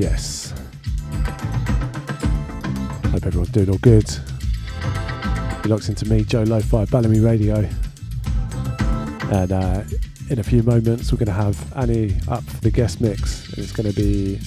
Yes. 0.01 0.51
Hope 3.11 3.23
everyone's 3.23 3.51
doing 3.51 3.69
all 3.69 3.77
good. 3.77 4.09
You 5.63 5.69
locked 5.69 5.89
into 5.89 6.07
me, 6.09 6.23
Joe 6.23 6.41
Lo-Fi, 6.41 6.85
Balamii 6.85 7.23
Radio. 7.23 7.57
And 9.31 9.51
uh, 9.51 9.83
in 10.31 10.39
a 10.39 10.43
few 10.43 10.63
moments, 10.63 11.11
we're 11.11 11.19
going 11.19 11.27
to 11.27 11.33
have 11.33 11.55
ANNY 11.75 12.19
up 12.27 12.43
for 12.43 12.61
the 12.61 12.71
guest 12.71 12.99
mix. 12.99 13.53
It's 13.59 13.71
going 13.71 13.93
to 13.93 13.95
be 13.95 14.39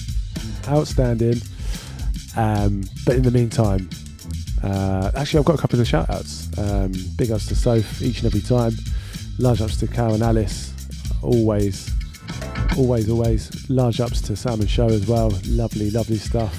outstanding. 0.67 1.41
Um, 2.35 2.83
but 3.05 3.15
in 3.15 3.21
the 3.21 3.31
meantime, 3.31 3.89
uh, 4.61 5.11
actually, 5.15 5.39
I've 5.39 5.45
got 5.45 5.55
a 5.55 5.61
couple 5.61 5.79
of 5.79 5.87
shout 5.87 6.09
outs. 6.09 6.49
Um, 6.57 6.91
big 7.15 7.31
ups 7.31 7.45
to 7.45 7.55
Soph 7.55 8.01
each 8.01 8.17
and 8.17 8.25
every 8.25 8.41
time. 8.41 8.73
Large 9.39 9.61
ups 9.61 9.77
to 9.77 9.87
Cal 9.87 10.15
and 10.15 10.21
Alice. 10.21 10.73
Always, 11.23 11.94
always, 12.77 13.09
always. 13.09 13.69
Large 13.69 14.01
ups 14.01 14.21
to 14.21 14.35
Sam 14.35 14.59
and 14.59 14.69
Show 14.69 14.87
as 14.87 15.07
well. 15.07 15.31
Lovely, 15.45 15.89
lovely 15.91 16.17
stuff. 16.17 16.53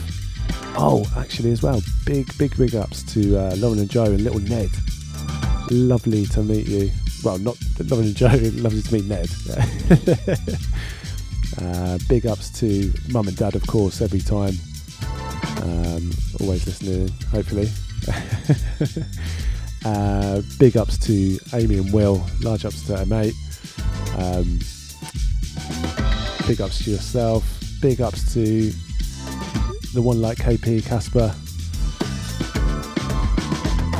Oh, 0.79 1.05
actually, 1.17 1.53
as 1.53 1.63
well, 1.63 1.81
big, 2.05 2.27
big, 2.39 2.57
big 2.57 2.75
ups 2.75 3.03
to 3.15 3.37
uh, 3.39 3.55
Lauren 3.57 3.79
and 3.79 3.91
Joe 3.91 4.05
and 4.05 4.23
little 4.23 4.41
Ned. 4.41 4.71
Lovely 5.71 6.27
to 6.27 6.43
meet 6.43 6.67
you. 6.67 6.91
Well, 7.25 7.39
not 7.39 7.57
Lauren 7.85 8.07
and 8.07 8.17
Joe, 8.17 8.29
lovely 8.55 8.83
to 8.83 8.95
meet 8.95 9.05
Ned. 9.07 9.29
uh, 11.63 11.99
big 12.09 12.27
ups 12.27 12.51
to 12.61 12.93
Mum 13.11 13.29
and 13.29 13.37
Dad, 13.37 13.55
of 13.55 13.67
course, 13.67 14.01
every 14.03 14.21
time. 14.21 14.55
Um, 15.63 16.11
always 16.41 16.67
listening, 16.67 17.09
hopefully. 17.31 17.69
uh, 19.85 20.43
big 20.59 20.77
ups 20.77 20.99
to 20.99 21.39
Amy 21.55 21.79
and 21.79 21.93
Will. 21.93 22.25
Large 22.43 22.67
ups 22.67 22.87
to 22.87 23.07
mate. 23.07 23.35
Um, 24.19 24.59
big 26.47 26.61
ups 26.61 26.85
to 26.85 26.91
yourself. 26.91 27.61
Big 27.81 28.01
ups 28.01 28.33
to 28.35 28.71
the 29.95 30.01
one 30.03 30.23
like 30.23 30.39
KP 30.39 30.85
Casper. 30.85 31.35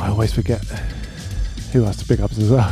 I 0.01 0.09
always 0.09 0.33
forget 0.33 0.63
who 1.73 1.83
has 1.83 1.97
to 1.97 2.07
big 2.07 2.21
ups 2.21 2.37
as 2.37 2.49
well. 2.49 2.71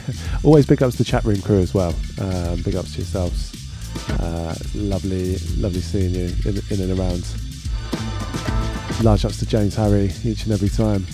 always 0.44 0.66
big 0.66 0.82
ups 0.82 0.96
to 0.96 1.04
the 1.04 1.04
chat 1.04 1.24
room 1.24 1.40
crew 1.40 1.60
as 1.60 1.72
well. 1.72 1.94
Um, 2.20 2.62
big 2.62 2.74
ups 2.74 2.92
to 2.94 2.98
yourselves. 2.98 3.52
Uh, 4.20 4.56
lovely, 4.74 5.36
lovely 5.56 5.80
seeing 5.80 6.14
you 6.14 6.34
in, 6.44 6.60
in 6.70 6.90
and 6.90 6.98
around. 6.98 7.24
Large 9.04 9.24
ups 9.24 9.38
to 9.38 9.46
James 9.46 9.76
Harry 9.76 10.10
each 10.24 10.44
and 10.44 10.52
every 10.52 10.68
time. 10.68 11.06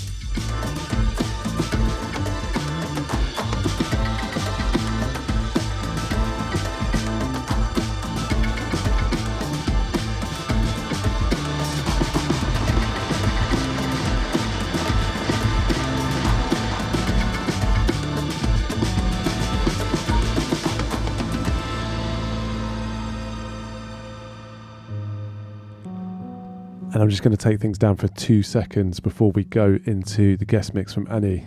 I'm 27.09 27.11
just 27.11 27.23
going 27.23 27.35
to 27.35 27.43
take 27.43 27.59
things 27.59 27.79
down 27.79 27.97
for 27.97 28.07
two 28.09 28.43
seconds 28.43 29.01
before 29.01 29.31
we 29.31 29.45
go 29.45 29.79
into 29.87 30.37
the 30.37 30.45
guest 30.45 30.75
mix 30.75 30.93
from 30.93 31.07
ANNY. 31.07 31.47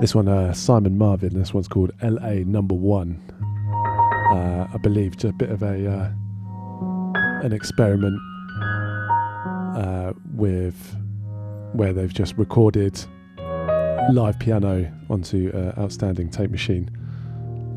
This 0.00 0.14
one, 0.14 0.28
uh, 0.28 0.54
Simon 0.54 0.96
Marvin. 0.96 1.38
This 1.38 1.52
one's 1.52 1.68
called 1.68 1.92
LA 2.02 2.36
Number 2.46 2.74
One. 2.74 3.20
Uh, 4.30 4.66
I 4.72 4.78
believe 4.78 5.18
just 5.18 5.34
a 5.34 5.36
bit 5.36 5.50
of 5.50 5.62
a 5.62 5.92
uh, 5.92 6.10
an 7.44 7.52
experiment 7.52 8.18
uh, 9.76 10.14
with 10.34 10.96
where 11.74 11.92
they've 11.92 12.14
just 12.14 12.38
recorded 12.38 12.98
live 14.10 14.38
piano 14.38 14.90
onto 15.10 15.50
an 15.52 15.74
outstanding 15.76 16.30
tape 16.30 16.50
machine. 16.50 16.88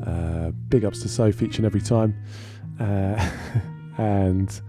Uh, 0.07 0.51
big 0.69 0.85
ups 0.85 1.01
to 1.01 1.09
Soph 1.09 1.41
each 1.41 1.57
and 1.57 1.65
every 1.65 1.81
time, 1.81 2.15
uh, 2.79 3.31
and 3.97 4.61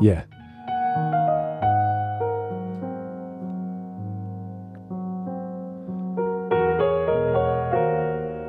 yeah. 0.00 0.24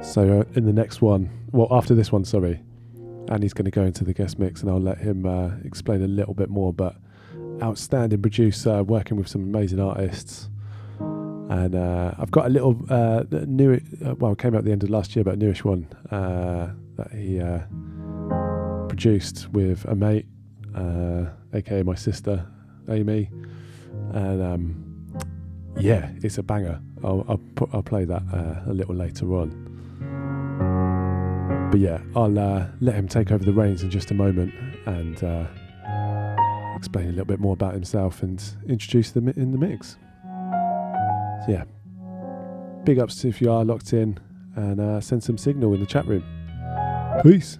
So 0.09 0.39
uh, 0.39 0.43
in 0.55 0.65
the 0.65 0.73
next 0.73 1.01
one, 1.01 1.29
well, 1.51 1.67
after 1.69 1.93
this 1.93 2.11
one, 2.11 2.25
sorry, 2.25 2.61
ANNY's 3.29 3.53
going 3.53 3.65
to 3.65 3.71
go 3.71 3.83
into 3.83 4.03
the 4.03 4.13
guest 4.13 4.39
mix, 4.39 4.61
and 4.61 4.71
I'll 4.71 4.81
let 4.81 4.97
him 4.97 5.25
uh, 5.25 5.51
explain 5.63 6.01
a 6.01 6.07
little 6.07 6.33
bit 6.33 6.49
more. 6.49 6.73
But 6.73 6.95
outstanding 7.61 8.21
producer, 8.21 8.83
working 8.83 9.17
with 9.17 9.27
some 9.27 9.43
amazing 9.43 9.79
artists, 9.79 10.49
and 10.99 11.75
uh, 11.75 12.15
I've 12.17 12.31
got 12.31 12.47
a 12.47 12.49
little 12.49 12.75
uh, 12.89 13.23
new, 13.45 13.79
uh, 14.03 14.15
well, 14.15 14.33
came 14.33 14.55
out 14.55 14.59
at 14.59 14.65
the 14.65 14.71
end 14.71 14.83
of 14.83 14.89
last 14.89 15.15
year, 15.15 15.23
but 15.23 15.35
a 15.35 15.37
newish 15.37 15.63
one 15.63 15.87
uh, 16.09 16.71
that 16.95 17.11
he 17.11 17.39
produced 18.87 19.47
with 19.49 19.85
a 19.85 19.93
mate 19.95 20.25
uh, 20.75 21.25
aka 21.53 21.83
my 21.83 21.95
sister 21.95 22.45
Amy, 22.89 23.29
and 24.13 24.41
um, 24.41 24.85
yeah, 25.77 26.09
it's 26.23 26.37
a 26.37 26.43
banger. 26.43 26.79
I'll 27.03 27.25
I'll, 27.29 27.41
put, 27.55 27.69
I'll 27.73 27.83
play 27.83 28.05
that 28.05 28.23
uh, 28.33 28.71
a 28.71 28.73
little 28.73 28.95
later 28.95 29.33
on. 29.35 29.67
But 31.71 31.79
yeah, 31.79 32.01
I'll 32.15 32.37
uh, 32.39 32.67
let 32.81 32.95
him 32.95 33.07
take 33.07 33.31
over 33.31 33.43
the 33.43 33.53
reins 33.53 33.83
in 33.83 33.91
just 33.91 34.09
a 34.09 34.15
moment 34.15 34.53
and 34.87 35.23
uh, 35.23 35.45
explain 36.75 37.05
a 37.05 37.09
little 37.09 37.25
bit 37.25 37.39
more 37.39 37.53
about 37.53 37.73
himself 37.73 38.23
and 38.23 38.43
introduce 38.67 39.11
them 39.11 39.29
in 39.29 39.51
the 39.51 39.57
mix. 39.57 39.97
So 41.45 41.51
yeah, 41.51 41.65
big 42.85 42.97
ups 42.97 43.23
if 43.23 43.39
you 43.39 43.51
are 43.51 43.63
locked 43.63 43.93
in 43.93 44.17
and 44.55 44.81
uh, 44.81 44.99
send 44.99 45.23
some 45.23 45.37
signal 45.37 45.73
in 45.73 45.79
the 45.79 45.85
chat 45.85 46.07
room. 46.07 46.23
Peace. 47.23 47.59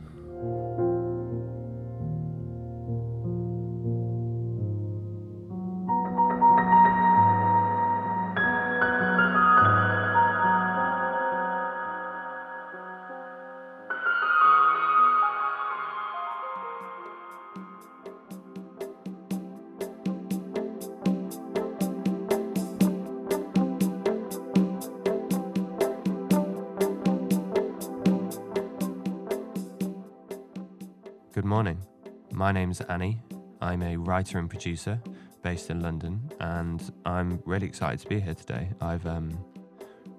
Name's 32.70 32.82
ANNY. 32.82 33.20
I'm 33.62 33.82
a 33.82 33.98
writer 33.98 34.38
and 34.38 34.48
producer 34.48 35.02
based 35.42 35.72
in 35.72 35.80
London, 35.80 36.22
and 36.40 36.94
I'm 37.04 37.42
really 37.44 37.66
excited 37.66 38.00
to 38.02 38.08
be 38.08 38.20
here 38.20 38.36
today. 38.36 38.70
I've 38.80 39.08
um, 39.08 39.44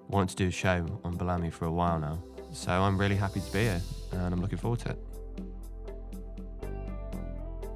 wanted 0.09 0.31
to 0.31 0.35
do 0.35 0.47
a 0.49 0.51
show 0.51 0.85
on 1.05 1.17
Balamii 1.17 1.53
for 1.53 1.63
a 1.63 1.71
while 1.71 1.97
now, 1.97 2.21
so 2.51 2.73
I'm 2.73 2.97
really 2.97 3.15
happy 3.15 3.39
to 3.39 3.53
be 3.53 3.59
here, 3.59 3.81
and 4.11 4.33
I'm 4.33 4.41
looking 4.41 4.57
forward 4.57 4.81
to 4.81 4.89
it. 4.89 4.99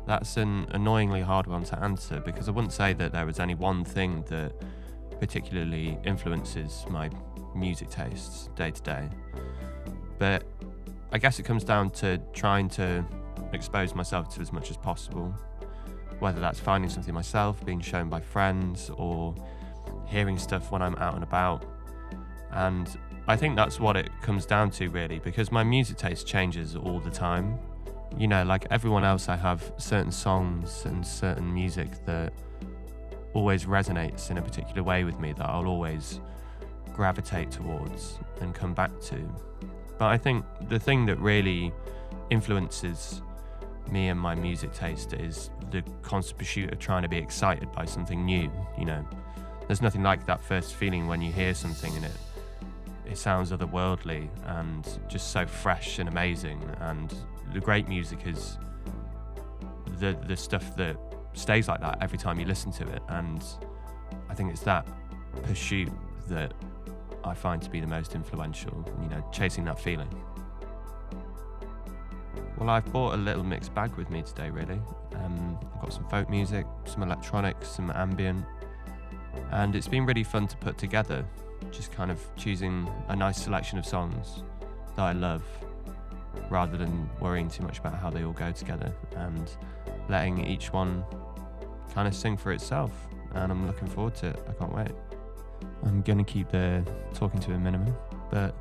That's 0.07 0.36
an 0.36 0.67
annoyingly 0.71 1.21
hard 1.21 1.47
one 1.47 1.63
to 1.63 1.80
answer 1.80 2.19
because 2.19 2.49
I 2.49 2.51
wouldn't 2.51 2.73
say 2.73 2.91
that 2.91 3.13
there 3.13 3.26
was 3.26 3.39
any 3.39 3.55
one 3.55 3.86
thing 3.86 4.26
that 4.28 4.51
particularly 5.21 5.97
influences 6.03 6.86
my 6.89 7.09
music 7.55 7.89
tastes 7.91 8.49
day 8.57 8.71
to 8.71 8.82
day. 8.82 9.09
But 10.19 10.43
I 11.13 11.17
guess 11.17 11.39
it 11.39 11.43
comes 11.43 11.63
down 11.63 11.91
to 11.91 12.17
trying 12.34 12.67
to 12.71 13.05
expose 13.55 13.95
myself 13.95 14.33
to 14.35 14.41
as 14.41 14.53
much 14.53 14.69
as 14.69 14.77
possible, 14.77 15.33
whether 16.19 16.39
that's 16.39 16.59
finding 16.59 16.89
something 16.89 17.13
myself, 17.13 17.65
being 17.65 17.81
shown 17.81 18.09
by 18.09 18.21
friends, 18.21 18.91
or 18.97 19.33
hearing 20.07 20.37
stuff 20.37 20.71
when 20.71 20.81
I'm 20.81 20.95
out 20.95 21.15
and 21.15 21.23
about. 21.23 21.65
And 22.51 22.87
I 23.27 23.35
think 23.35 23.55
that's 23.55 23.79
what 23.79 23.97
it 23.97 24.09
comes 24.21 24.45
down 24.45 24.69
to, 24.71 24.89
really, 24.89 25.19
because 25.19 25.51
my 25.51 25.63
music 25.63 25.97
taste 25.97 26.27
changes 26.27 26.75
all 26.75 26.99
the 26.99 27.09
time. 27.09 27.57
You 28.17 28.27
know, 28.27 28.43
like 28.43 28.67
everyone 28.69 29.03
else, 29.03 29.27
I 29.27 29.35
have 29.35 29.73
certain 29.77 30.11
songs 30.11 30.85
and 30.85 31.05
certain 31.05 31.51
music 31.53 32.05
that 32.05 32.31
always 33.33 33.65
resonates 33.65 34.31
in 34.31 34.37
a 34.37 34.41
particular 34.41 34.83
way 34.83 35.03
with 35.03 35.19
me 35.19 35.33
that 35.33 35.45
I'll 35.45 35.67
always 35.67 36.21
gravitate 36.93 37.51
towards 37.51 38.19
and 38.39 38.55
come 38.55 38.73
back 38.73 38.91
to. 39.01 39.17
But 39.97 40.05
I 40.05 40.17
think 40.17 40.45
the 40.69 40.79
thing 40.79 41.05
that 41.07 41.19
really 41.19 41.73
influences 42.29 43.21
me 43.91 44.09
and 44.09 44.19
my 44.19 44.36
music 44.36 44.73
taste 44.73 45.13
is 45.13 45.49
the 45.71 45.83
constant 46.01 46.38
pursuit 46.38 46.71
of 46.71 46.79
trying 46.79 47.03
to 47.03 47.09
be 47.09 47.17
excited 47.17 47.71
by 47.71 47.86
something 47.86 48.25
new. 48.25 48.51
You 48.77 48.86
know, 48.86 49.07
there's 49.67 49.81
nothing 49.81 50.03
like 50.03 50.25
that 50.25 50.41
first 50.41 50.75
feeling 50.75 51.07
when 51.07 51.21
you 51.21 51.31
hear 51.31 51.53
something 51.53 51.95
and 51.95 52.05
it 52.05 52.17
it 53.05 53.17
sounds 53.17 53.51
otherworldly 53.51 54.27
and 54.45 54.88
just 55.07 55.31
so 55.31 55.45
fresh 55.45 55.99
and 55.99 56.09
amazing. 56.09 56.61
And 56.79 57.13
the 57.53 57.59
great 57.59 57.88
music 57.88 58.25
is 58.25 58.57
the 59.99 60.17
the 60.27 60.36
stuff 60.36 60.75
that 60.77 60.97
stays 61.33 61.67
like 61.67 61.81
that 61.81 61.97
every 62.01 62.17
time 62.17 62.39
you 62.39 62.45
listen 62.45 62.71
to 62.73 62.88
it, 62.91 63.01
and 63.09 63.43
I 64.29 64.33
think 64.33 64.51
it's 64.51 64.61
that 64.61 64.88
pursuit 65.43 65.91
that 66.27 66.53
I 67.23 67.33
find 67.33 67.61
to 67.61 67.69
be 67.69 67.79
the 67.79 67.88
most 67.88 68.15
influential. 68.15 68.86
You 69.01 69.09
know, 69.09 69.23
chasing 69.31 69.65
that 69.65 69.79
feeling. 69.79 70.09
Well, 72.57 72.69
I've 72.69 72.85
brought 72.85 73.15
a 73.15 73.17
little 73.17 73.43
mixed 73.43 73.73
bag 73.73 73.93
with 73.95 74.09
me 74.09 74.21
today, 74.21 74.49
really. 74.49 74.79
Um, 75.15 75.59
I've 75.75 75.81
got 75.81 75.93
some 75.93 76.07
folk 76.07 76.29
music, 76.29 76.65
some 76.85 77.03
electronics, 77.03 77.67
some 77.67 77.91
ambient, 77.91 78.45
and 79.51 79.75
it's 79.75 79.89
been 79.89 80.05
really 80.05 80.23
fun 80.23 80.47
to 80.47 80.57
put 80.57 80.77
together. 80.77 81.25
Just 81.71 81.91
kind 81.91 82.09
of 82.09 82.19
choosing 82.37 82.89
a 83.09 83.15
nice 83.15 83.41
selection 83.41 83.77
of 83.77 83.85
songs 83.85 84.43
that 84.95 85.01
I 85.01 85.11
love 85.11 85.43
rather 86.49 86.77
than 86.77 87.09
worrying 87.19 87.49
too 87.49 87.63
much 87.63 87.79
about 87.79 87.95
how 87.95 88.09
they 88.09 88.23
all 88.23 88.31
go 88.31 88.51
together 88.53 88.93
and 89.17 89.51
letting 90.07 90.45
each 90.45 90.71
one 90.71 91.03
kind 91.93 92.07
of 92.07 92.15
sing 92.15 92.37
for 92.37 92.53
itself. 92.53 92.91
And 93.33 93.51
I'm 93.51 93.67
looking 93.67 93.89
forward 93.89 94.15
to 94.15 94.27
it. 94.27 94.39
I 94.47 94.53
can't 94.53 94.73
wait. 94.73 94.91
I'm 95.83 96.01
going 96.03 96.19
to 96.19 96.23
keep 96.23 96.49
the 96.51 96.85
talking 97.13 97.41
to 97.41 97.53
a 97.53 97.59
minimum, 97.59 97.93
but 98.31 98.55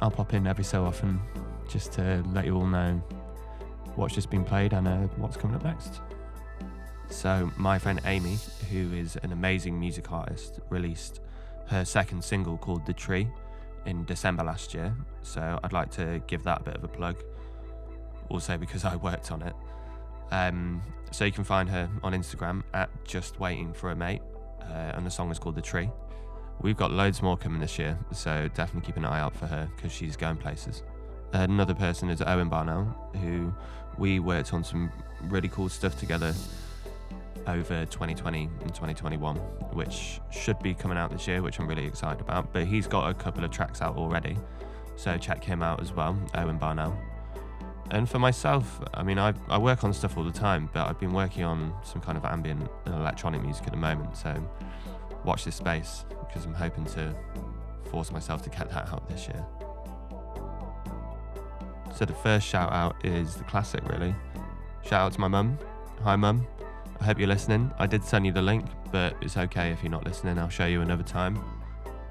I'll 0.00 0.10
pop 0.10 0.32
in 0.32 0.46
every 0.46 0.64
so 0.64 0.86
often 0.86 1.20
just 1.68 1.92
to 1.92 2.22
let 2.32 2.44
you 2.44 2.56
all 2.56 2.66
know 2.66 3.02
what's 3.96 4.14
just 4.14 4.30
been 4.30 4.44
played 4.44 4.72
and 4.72 4.88
uh, 4.88 4.96
what's 5.16 5.36
coming 5.36 5.56
up 5.56 5.64
next. 5.64 6.00
So, 7.10 7.50
my 7.56 7.78
friend 7.78 8.00
Amy, 8.06 8.38
who 8.70 8.92
is 8.92 9.16
an 9.22 9.32
amazing 9.32 9.78
music 9.78 10.10
artist, 10.10 10.60
released 10.68 11.20
her 11.66 11.84
second 11.84 12.24
single 12.24 12.56
called 12.56 12.84
The 12.86 12.92
Tree 12.92 13.28
in 13.86 14.04
December 14.04 14.42
last 14.42 14.74
year. 14.74 14.94
So, 15.22 15.58
I'd 15.62 15.72
like 15.72 15.90
to 15.92 16.20
give 16.26 16.42
that 16.44 16.62
a 16.62 16.64
bit 16.64 16.76
of 16.76 16.84
a 16.84 16.88
plug, 16.88 17.16
also 18.30 18.56
because 18.56 18.84
I 18.84 18.96
worked 18.96 19.30
on 19.30 19.42
it. 19.42 19.54
Um, 20.32 20.82
so, 21.10 21.24
you 21.24 21.32
can 21.32 21.44
find 21.44 21.68
her 21.68 21.88
on 22.02 22.12
Instagram 22.12 22.62
at 22.72 22.90
Just 23.04 23.38
Waiting 23.38 23.72
for 23.72 23.90
a 23.90 23.96
Mate, 23.96 24.22
uh, 24.62 24.92
and 24.94 25.06
the 25.06 25.10
song 25.10 25.30
is 25.30 25.38
called 25.38 25.54
The 25.54 25.62
Tree. 25.62 25.90
We've 26.60 26.76
got 26.76 26.90
loads 26.90 27.22
more 27.22 27.36
coming 27.36 27.60
this 27.60 27.78
year, 27.78 27.98
so 28.12 28.48
definitely 28.54 28.86
keep 28.86 28.96
an 28.96 29.04
eye 29.04 29.20
out 29.20 29.36
for 29.36 29.46
her 29.46 29.68
because 29.76 29.92
she's 29.92 30.16
going 30.16 30.36
places. 30.36 30.82
Another 31.34 31.74
person 31.74 32.10
is 32.10 32.22
Owen 32.22 32.48
Barnell, 32.48 32.84
who 33.20 33.52
we 33.98 34.20
worked 34.20 34.54
on 34.54 34.62
some 34.62 34.92
really 35.22 35.48
cool 35.48 35.68
stuff 35.68 35.98
together 35.98 36.32
over 37.48 37.84
2020 37.86 38.48
and 38.60 38.68
2021, 38.68 39.34
which 39.72 40.20
should 40.30 40.56
be 40.60 40.74
coming 40.74 40.96
out 40.96 41.10
this 41.10 41.26
year, 41.26 41.42
which 41.42 41.58
I'm 41.58 41.66
really 41.66 41.86
excited 41.86 42.20
about. 42.20 42.52
But 42.52 42.66
he's 42.66 42.86
got 42.86 43.10
a 43.10 43.14
couple 43.14 43.42
of 43.42 43.50
tracks 43.50 43.82
out 43.82 43.96
already, 43.96 44.36
so 44.94 45.18
check 45.18 45.42
him 45.42 45.60
out 45.60 45.82
as 45.82 45.92
well, 45.92 46.16
Owen 46.36 46.56
Barnell. 46.56 46.96
And 47.90 48.08
for 48.08 48.20
myself, 48.20 48.80
I 48.94 49.02
mean, 49.02 49.18
I, 49.18 49.34
I 49.48 49.58
work 49.58 49.82
on 49.82 49.92
stuff 49.92 50.16
all 50.16 50.22
the 50.22 50.30
time, 50.30 50.70
but 50.72 50.86
I've 50.86 51.00
been 51.00 51.12
working 51.12 51.42
on 51.42 51.74
some 51.82 52.00
kind 52.00 52.16
of 52.16 52.24
ambient 52.24 52.70
and 52.86 52.94
electronic 52.94 53.42
music 53.42 53.66
at 53.66 53.72
the 53.72 53.76
moment, 53.76 54.16
so 54.16 54.40
watch 55.24 55.44
this 55.44 55.56
space 55.56 56.04
because 56.28 56.44
I'm 56.44 56.54
hoping 56.54 56.84
to 56.84 57.12
force 57.90 58.12
myself 58.12 58.42
to 58.42 58.50
get 58.50 58.70
that 58.70 58.88
out 58.88 59.08
this 59.08 59.26
year. 59.26 59.44
So 61.94 62.04
the 62.04 62.12
first 62.12 62.44
shout 62.44 62.72
out 62.72 62.96
is 63.04 63.36
the 63.36 63.44
classic, 63.44 63.88
really. 63.88 64.14
Shout 64.82 65.00
out 65.00 65.12
to 65.12 65.20
my 65.20 65.28
mum. 65.28 65.56
Hi, 66.02 66.16
mum. 66.16 66.44
I 67.00 67.04
hope 67.04 67.20
you're 67.20 67.28
listening. 67.28 67.72
I 67.78 67.86
did 67.86 68.02
send 68.02 68.26
you 68.26 68.32
the 68.32 68.42
link, 68.42 68.66
but 68.90 69.14
it's 69.20 69.36
okay 69.36 69.70
if 69.70 69.80
you're 69.82 69.92
not 69.92 70.04
listening. 70.04 70.36
I'll 70.38 70.48
show 70.48 70.66
you 70.66 70.82
another 70.82 71.04
time. 71.04 71.38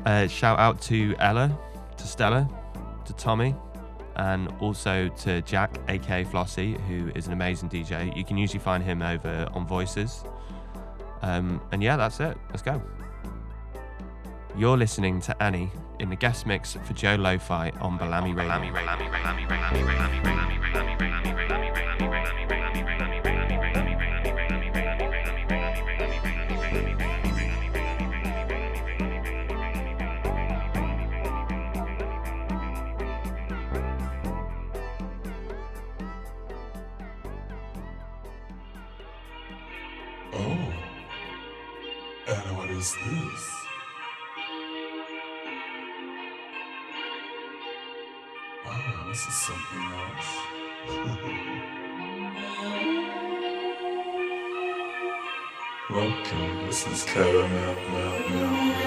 Uh, 0.06 0.28
shout 0.28 0.58
out 0.58 0.82
to 0.84 1.16
Ella, 1.20 1.58
to 1.98 2.08
Stella, 2.08 2.50
to 3.04 3.14
Tommy, 3.14 3.56
and 4.16 4.48
also 4.62 5.10
to 5.10 5.42
Jack, 5.42 5.78
aka 5.90 6.24
Flossie, 6.24 6.80
who 6.88 7.12
is 7.14 7.28
an 7.28 7.34
amazing 7.34 7.70
DJ. 7.70 8.16
You 8.16 8.24
can 8.24 8.38
usually 8.38 8.60
find 8.60 8.82
him 8.82 9.02
over 9.02 9.50
on 9.52 9.68
Voices. 9.68 10.24
Um, 11.22 11.62
and 11.74 11.84
yeah, 11.84 11.98
that's 11.98 12.22
it. 12.22 12.38
Let's 12.50 12.62
go. 12.62 12.82
You're 14.56 14.78
listening 14.78 15.20
to 15.22 15.36
ANNY 15.42 15.72
in 15.98 16.10
the 16.10 16.16
guest 16.16 16.46
mix 16.46 16.74
for 16.84 16.94
Joe 16.94 17.16
Lo-Fi 17.16 17.72
on 17.82 17.98
Balamii 17.98 18.36
Oh. 40.32 40.74
And 42.28 42.58
what 42.58 42.70
is 42.70 42.94
this? 42.94 43.53
This 49.14 49.28
is 49.28 49.36
something 49.36 49.84
else. 50.02 50.32
Welcome, 55.92 56.66
this 56.66 56.88
is 56.88 57.04
Caramel. 57.04 57.76
Mel, 57.92 58.30
mel, 58.30 58.83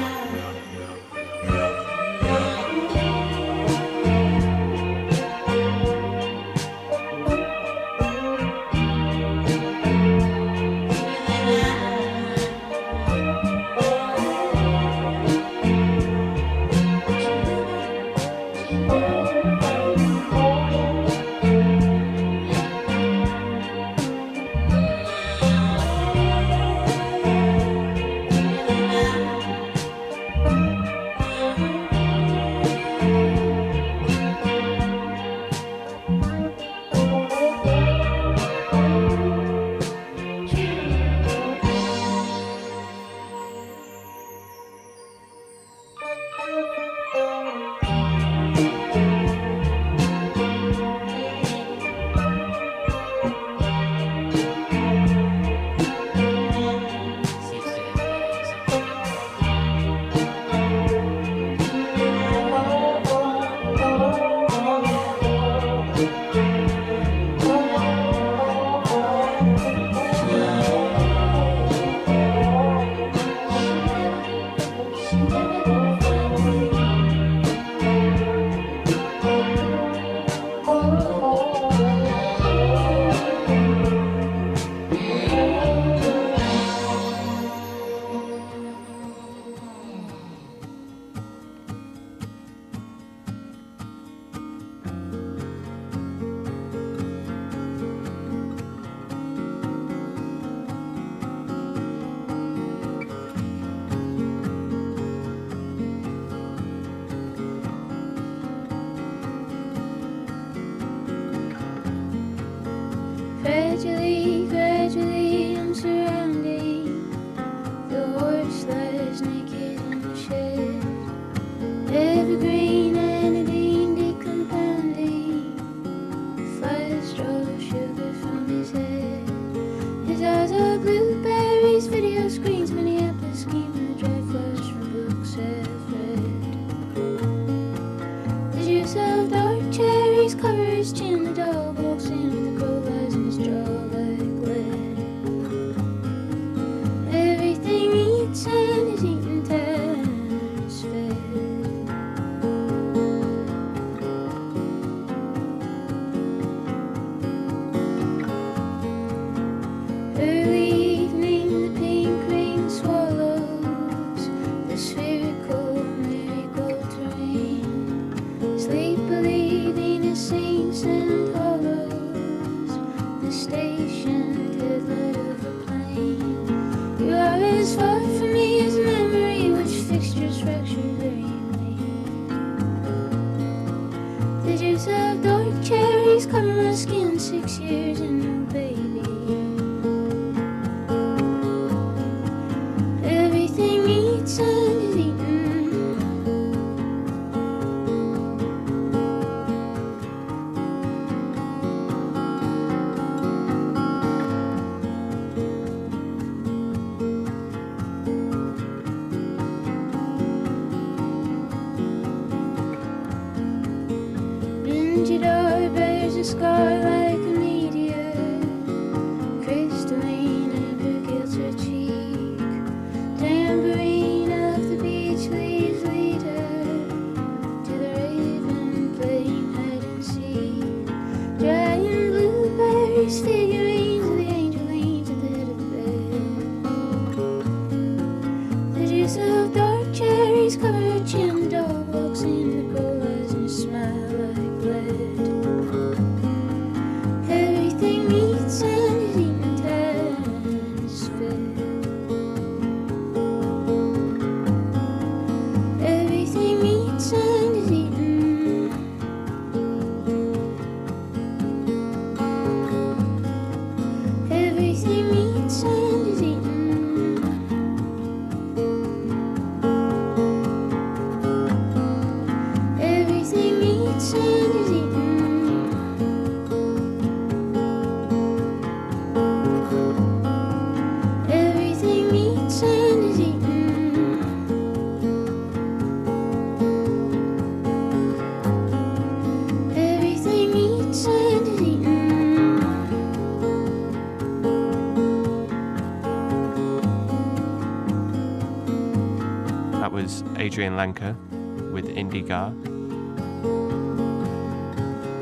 Adrianne 300.56 300.94
Lenker 300.94 301.70
with 301.70 301.86
Indigo 301.90 302.54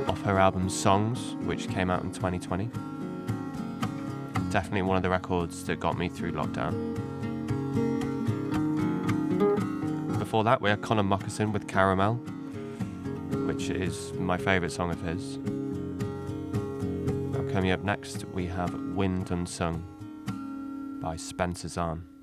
off 0.09 0.23
her 0.23 0.39
album 0.39 0.69
Songs, 0.69 1.35
which 1.45 1.69
came 1.69 1.91
out 1.91 2.05
in 2.05 2.13
2020. 2.13 2.71
Definitely 4.51 4.83
one 4.83 4.97
of 4.97 5.03
the 5.03 5.11
records 5.11 5.65
that 5.65 5.81
got 5.81 5.99
me 5.99 6.09
through 6.09 6.31
lockdown. 6.35 6.95
Before 10.21 10.45
that, 10.45 10.61
we 10.61 10.71
had 10.71 10.81
Connan 10.83 11.09
Mockasin 11.09 11.53
with 11.53 11.67
Caramel, 11.67 12.15
which 13.49 13.71
is 13.71 14.13
my 14.13 14.37
favourite 14.37 14.71
song 14.71 14.93
of 14.93 15.01
his. 15.01 15.39
Now, 17.33 17.53
coming 17.53 17.73
up 17.73 17.83
next, 17.83 18.25
we 18.27 18.47
have 18.47 18.73
Wind 18.95 19.33
Unsung 19.33 19.83
by 21.03 21.17
Spencer 21.17 21.67
Zahn. 21.67 22.14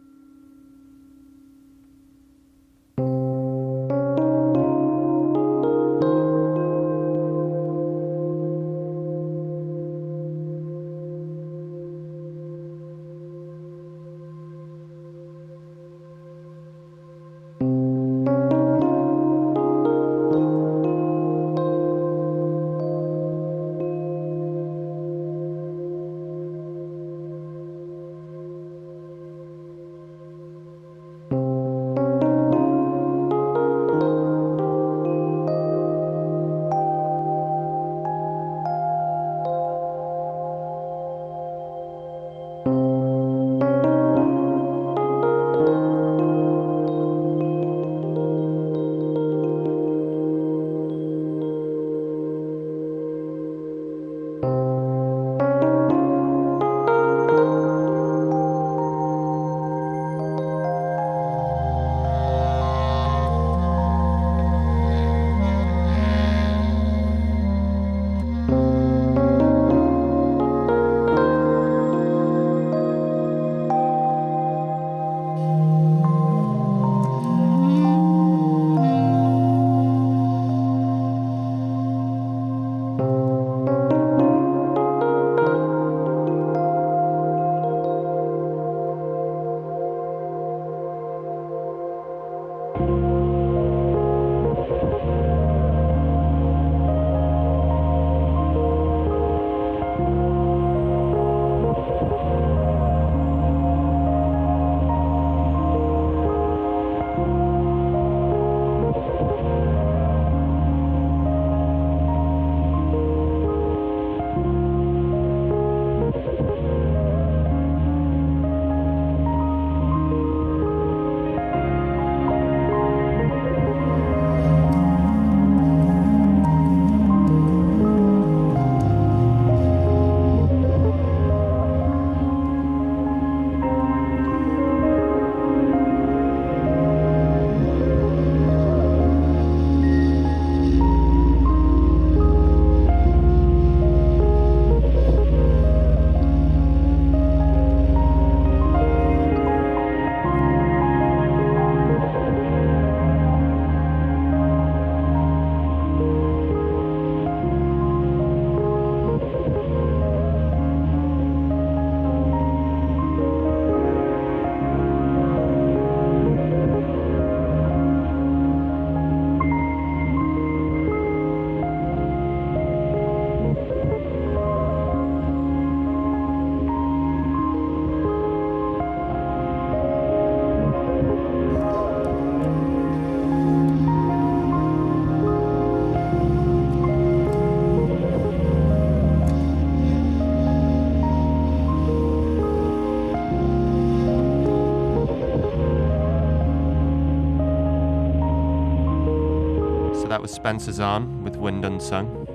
that 200.12 200.22
was 200.22 200.30
Spencer 200.30 200.74
Zahn 200.74 201.24
with 201.24 201.38
Wind 201.38 201.64
Unsung. 201.64 202.26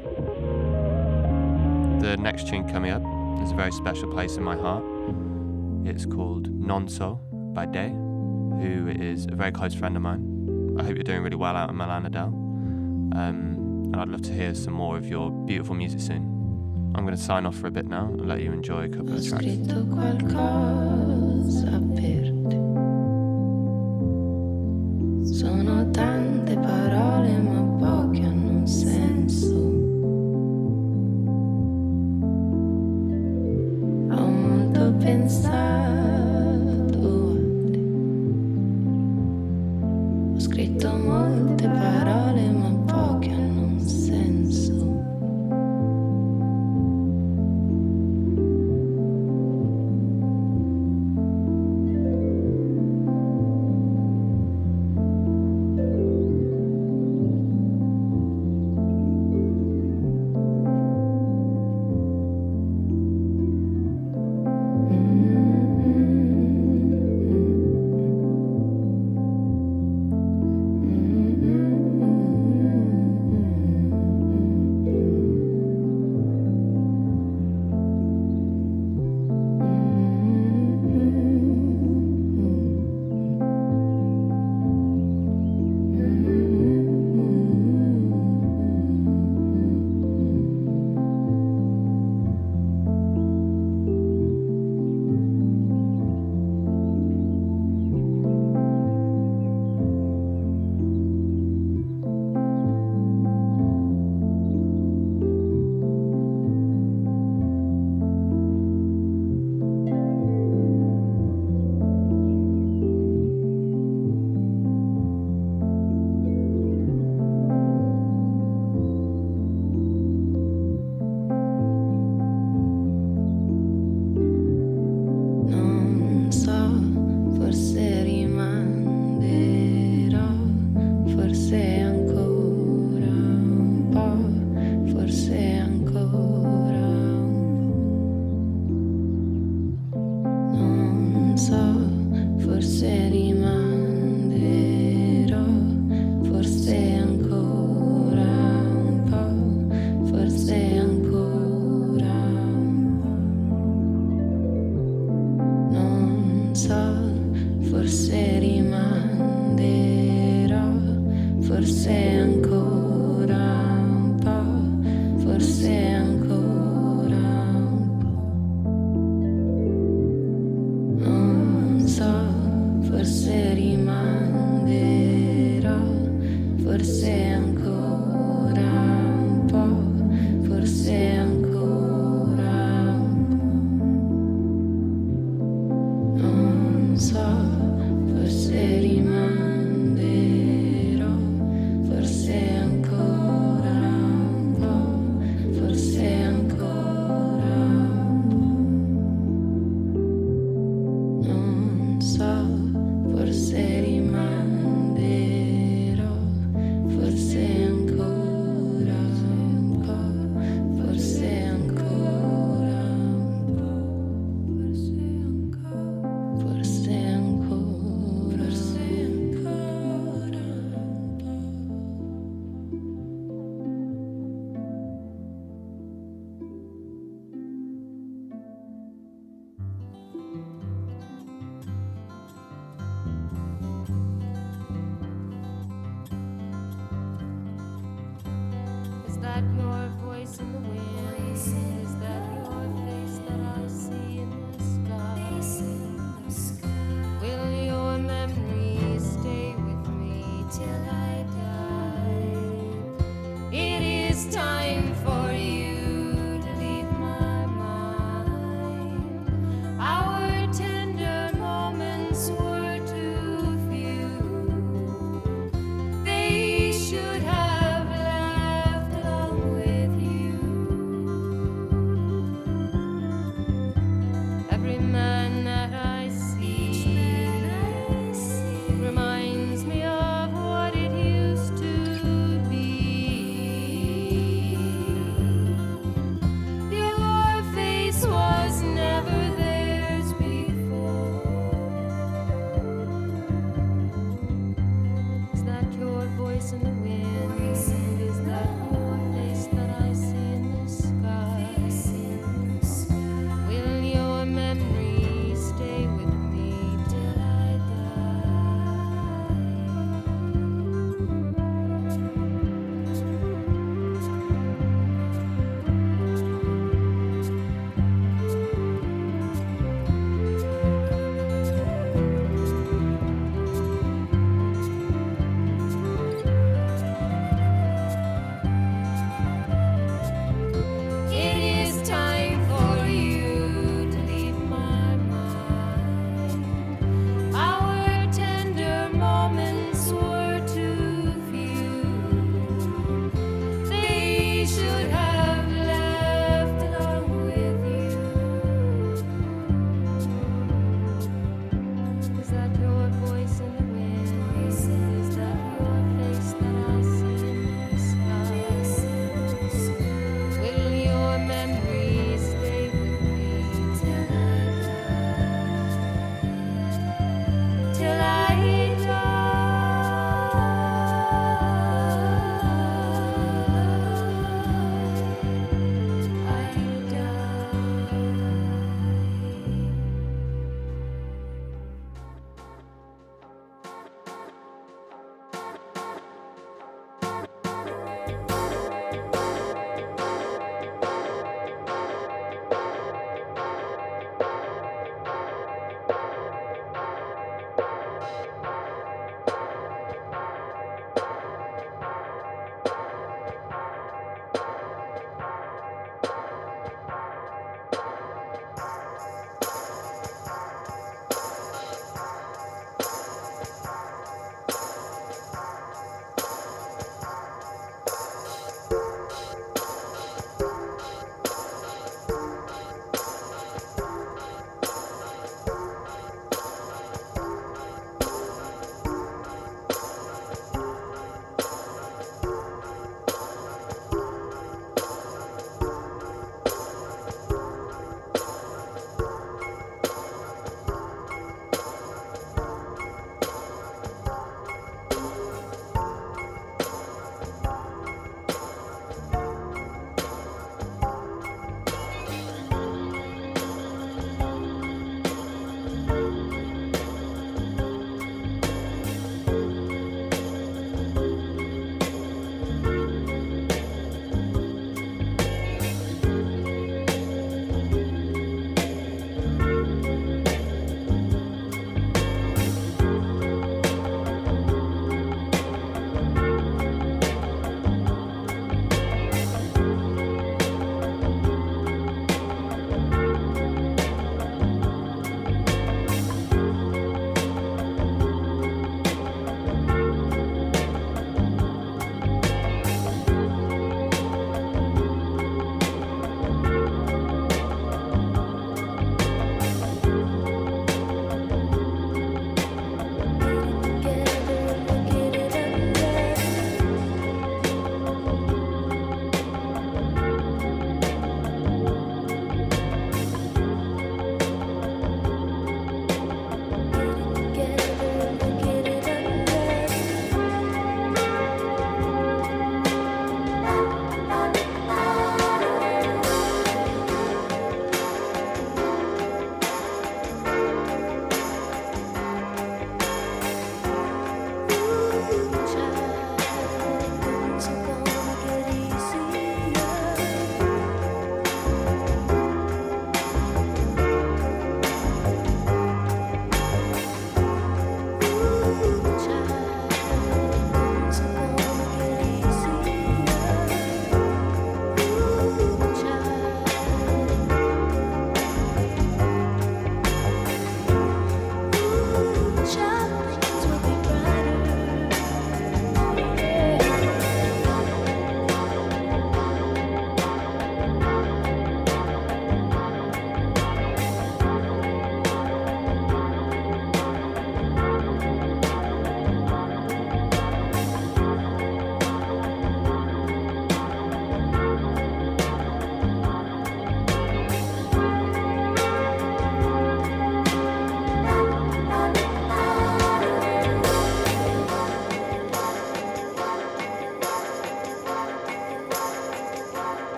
The 2.01 2.17
next 2.17 2.49
tune 2.49 2.67
coming 2.67 2.91
up 2.91 3.03
is 3.43 3.53
a 3.53 3.55
very 3.55 3.71
special 3.71 4.11
place 4.11 4.39
in 4.39 4.43
my 4.43 4.57
heart. 4.57 4.83
It's 5.85 6.07
called 6.07 6.49
Nonso 6.59 7.19
by 7.53 7.67
Day, 7.67 7.91
who 7.91 8.89
is 8.89 9.27
a 9.27 9.35
very 9.35 9.53
close 9.53 9.75
friend 9.75 9.95
of 9.95 10.01
mine. 10.01 10.77
I 10.81 10.85
hope 10.85 10.95
you're 10.95 11.05
doing 11.05 11.23
really 11.23 11.37
well 11.37 11.55
out 11.55 11.69
in 11.69 11.77
Milan, 11.77 12.07
Adele. 12.07 12.29
Um, 12.29 13.91
and 13.93 13.97
I'd 13.97 14.09
love 14.09 14.23
to 14.23 14.33
hear 14.33 14.55
some 14.55 14.73
more 14.73 14.97
of 14.97 15.07
your 15.07 15.31
beautiful 15.31 15.75
music 15.75 16.01
soon. 16.01 16.93
I'm 16.95 17.05
going 17.05 17.15
to 17.15 17.23
sign 17.23 17.45
off 17.45 17.57
for 17.57 17.67
a 17.67 17.71
bit 17.71 17.85
now 17.85 18.07
and 18.07 18.27
let 18.27 18.41
you 18.41 18.53
enjoy 18.53 18.85
a 18.85 18.89
couple 18.89 19.13
of 19.15 19.29
tracks. 19.29 19.45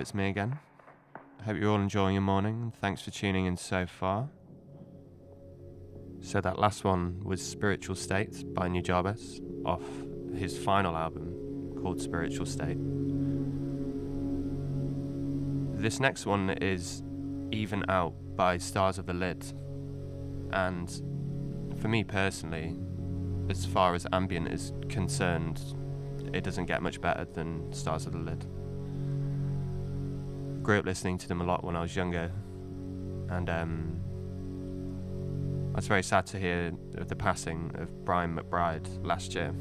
It's 0.00 0.14
me 0.14 0.28
again. 0.28 0.58
I 1.40 1.44
Hope 1.44 1.56
you're 1.56 1.70
all 1.70 1.80
enjoying 1.80 2.14
your 2.14 2.22
morning. 2.22 2.62
and 2.62 2.74
Thanks 2.74 3.00
for 3.02 3.10
tuning 3.10 3.46
in 3.46 3.56
so 3.56 3.86
far. 3.86 4.28
So, 6.20 6.40
that 6.40 6.58
last 6.58 6.84
one 6.84 7.20
was 7.22 7.40
Spiritual 7.42 7.94
State 7.94 8.54
by 8.54 8.66
New 8.66 8.82
Nujabes 8.82 9.40
off 9.64 9.82
his 10.34 10.56
final 10.58 10.96
album 10.96 11.74
called 11.80 12.00
Spiritual 12.00 12.46
State. 12.46 12.78
This 15.80 16.00
next 16.00 16.26
one 16.26 16.50
is 16.50 17.02
Even 17.52 17.84
Out 17.88 18.14
by 18.36 18.56
Stars 18.56 18.98
of 18.98 19.06
the 19.06 19.14
Lid. 19.14 19.44
And 20.52 20.90
for 21.80 21.88
me 21.88 22.04
personally, 22.04 22.76
as 23.50 23.66
far 23.66 23.94
as 23.94 24.06
ambient 24.12 24.48
is 24.48 24.72
concerned, 24.88 25.60
it 26.32 26.42
doesn't 26.42 26.66
get 26.66 26.82
much 26.82 27.00
better 27.00 27.26
than 27.26 27.72
Stars 27.72 28.06
of 28.06 28.12
the 28.12 28.18
Lid. 28.18 28.46
Grew 30.64 30.78
up 30.78 30.86
listening 30.86 31.18
to 31.18 31.28
them 31.28 31.42
a 31.42 31.44
lot 31.44 31.62
when 31.62 31.76
I 31.76 31.82
was 31.82 31.94
younger, 31.94 32.32
and 33.28 33.50
um, 33.50 34.00
I 35.74 35.76
was 35.76 35.86
very 35.86 36.02
sad 36.02 36.24
to 36.28 36.38
hear 36.38 36.72
of 36.96 37.08
the 37.08 37.14
passing 37.14 37.70
of 37.74 38.06
Brian 38.06 38.34
McBride 38.34 38.86
last 39.04 39.34
year. 39.34 39.52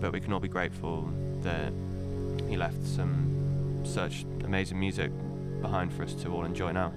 But 0.00 0.12
we 0.12 0.20
can 0.20 0.34
all 0.34 0.38
be 0.38 0.48
grateful 0.48 1.10
that 1.40 1.72
he 2.46 2.58
left 2.58 2.84
some 2.84 3.80
such 3.84 4.26
amazing 4.44 4.78
music 4.78 5.10
behind 5.62 5.90
for 5.94 6.02
us 6.02 6.12
to 6.16 6.28
all 6.28 6.44
enjoy 6.44 6.72
now. 6.72 6.92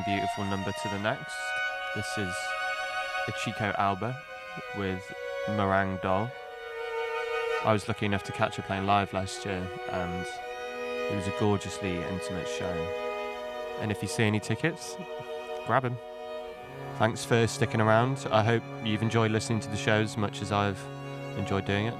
One 0.00 0.14
beautiful 0.14 0.44
number 0.44 0.72
to 0.72 0.88
the 0.88 0.98
next. 1.00 1.36
This 1.94 2.06
is 2.16 2.34
Ichiko 3.28 3.76
Aoba 3.76 4.16
with 4.78 5.02
Meringue 5.48 5.98
Doll. 6.02 6.30
I 7.66 7.72
was 7.74 7.86
lucky 7.86 8.06
enough 8.06 8.22
to 8.24 8.32
catch 8.32 8.56
her 8.56 8.62
playing 8.62 8.86
live 8.86 9.12
last 9.12 9.44
year, 9.44 9.62
and 9.90 10.26
it 11.10 11.16
was 11.16 11.26
a 11.26 11.34
gorgeously 11.38 11.98
intimate 11.98 12.48
show. 12.48 12.72
And 13.82 13.90
if 13.90 14.00
you 14.00 14.08
see 14.08 14.22
any 14.22 14.40
tickets, 14.40 14.96
grab 15.66 15.82
them. 15.82 15.98
Thanks 16.98 17.22
for 17.26 17.46
sticking 17.46 17.82
around. 17.82 18.26
I 18.30 18.42
hope 18.42 18.62
you've 18.82 19.02
enjoyed 19.02 19.32
listening 19.32 19.60
to 19.60 19.68
the 19.68 19.76
show 19.76 20.00
as 20.00 20.16
much 20.16 20.40
as 20.40 20.50
I've 20.50 20.82
enjoyed 21.36 21.66
doing 21.66 21.88
it. 21.88 21.94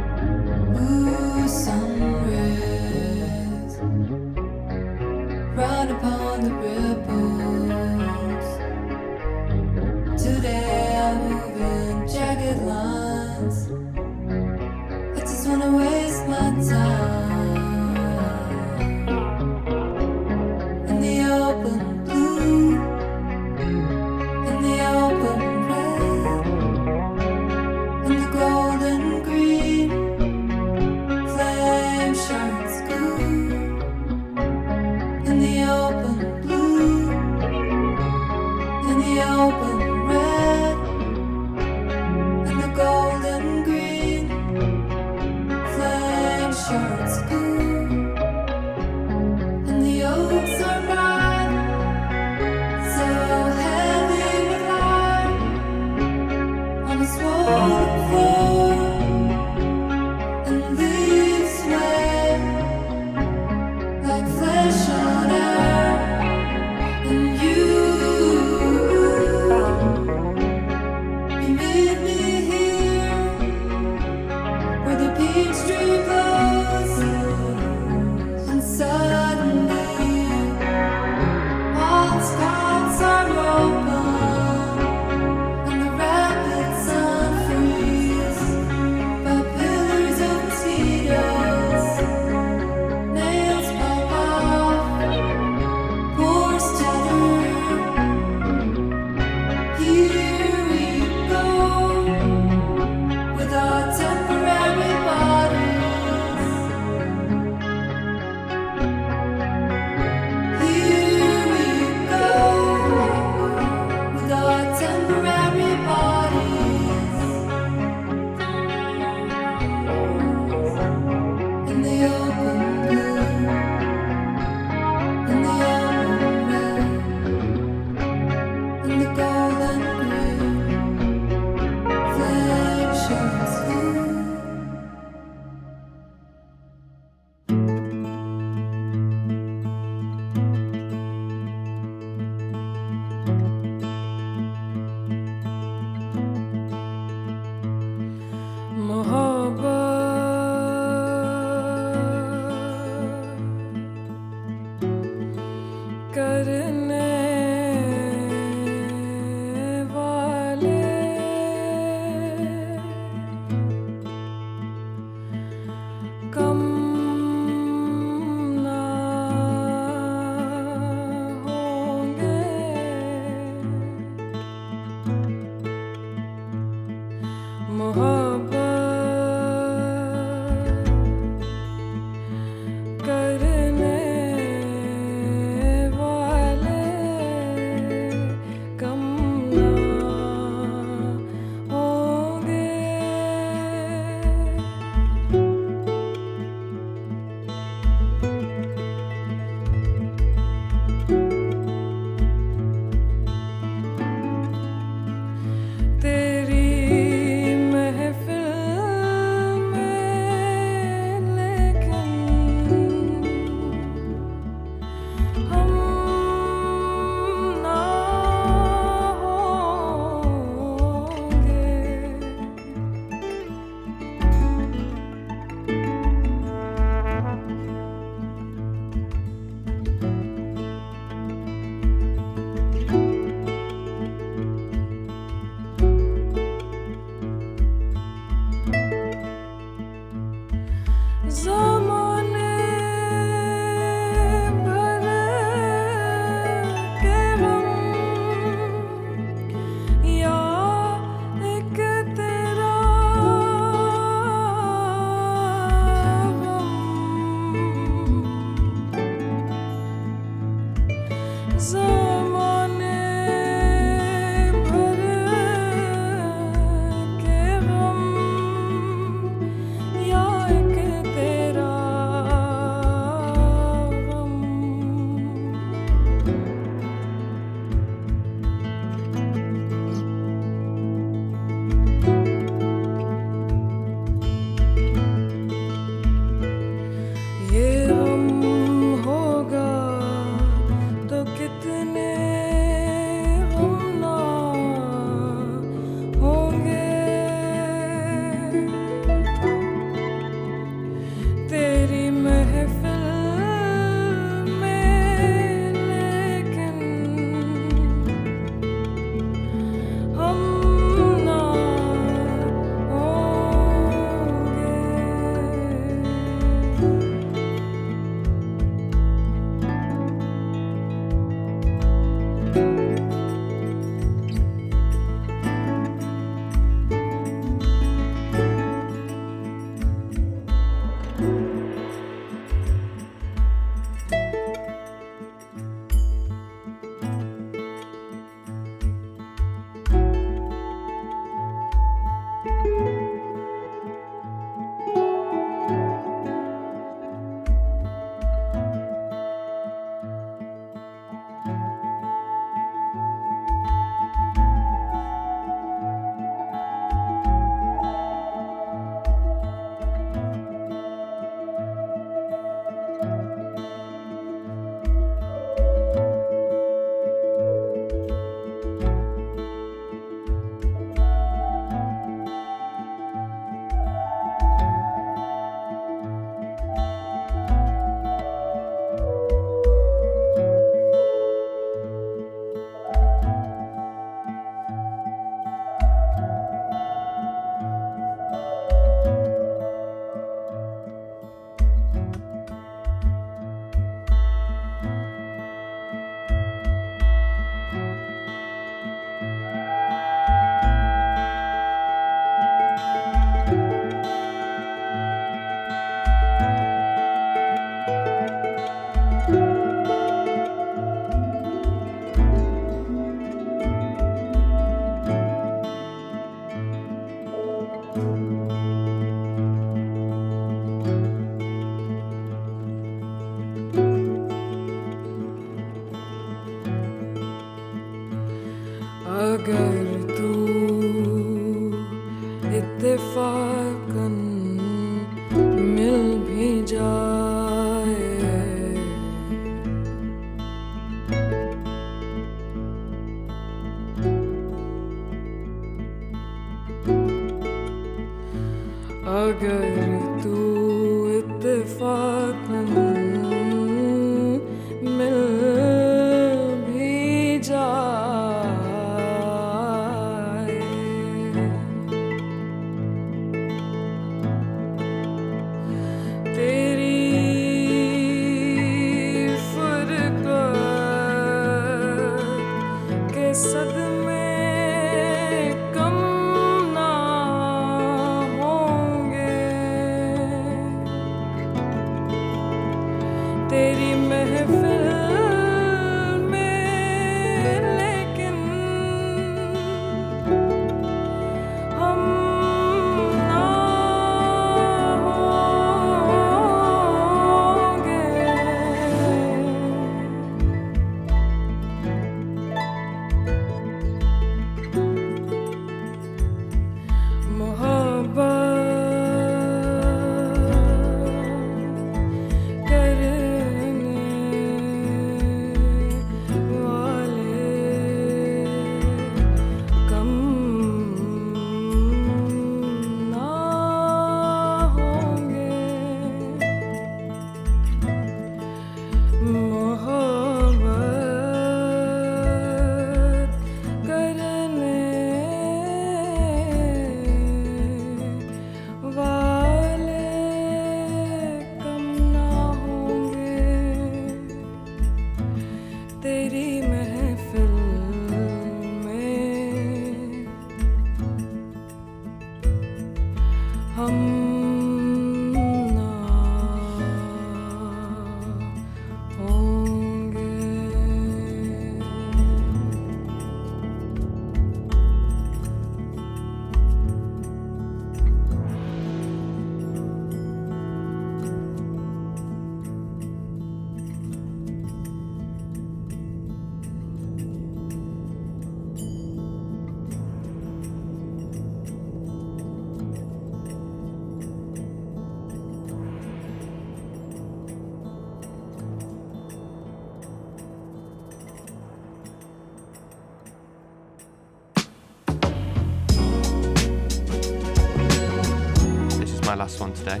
My 599.28 599.34
last 599.34 599.60
one 599.60 599.74
today. 599.74 600.00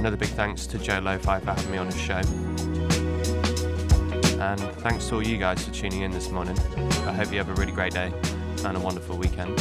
Another 0.00 0.16
big 0.16 0.30
thanks 0.30 0.66
to 0.66 0.78
Joe 0.78 0.98
lo:fi 0.98 1.38
for 1.38 1.52
having 1.52 1.70
me 1.70 1.78
on 1.78 1.86
his 1.86 1.96
show. 1.96 2.20
And 4.40 4.60
thanks 4.80 5.06
to 5.06 5.14
all 5.14 5.22
you 5.22 5.38
guys 5.38 5.64
for 5.64 5.72
tuning 5.72 6.02
in 6.02 6.10
this 6.10 6.28
morning. 6.30 6.58
I 7.06 7.12
hope 7.12 7.30
you 7.30 7.38
have 7.38 7.50
a 7.50 7.54
really 7.54 7.70
great 7.70 7.92
day 7.94 8.12
and 8.64 8.76
a 8.76 8.80
wonderful 8.80 9.16
weekend. 9.16 9.56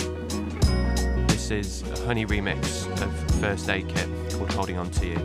This 1.30 1.52
is 1.52 1.84
a 1.84 2.06
honey 2.07 2.26
remix 2.26 2.88
of 3.03 3.40
First 3.40 3.69
Aid 3.69 3.88
Kit 3.88 4.10
called 4.32 4.52
Holding 4.53 4.80
On 4.80 4.90
To 4.90 5.06
You. 5.06 5.19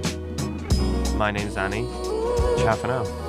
My 1.17 1.31
name's 1.31 1.57
ANNY. 1.57 1.89
Ciao 2.59 2.75
for 2.75 2.89
now. 2.89 3.26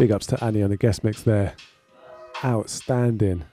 Big 0.00 0.12
ups 0.12 0.24
to 0.24 0.42
ANNY 0.42 0.62
on 0.62 0.70
the 0.70 0.78
guest 0.78 1.04
mix 1.04 1.20
there. 1.24 1.54
Outstanding. 2.42 3.44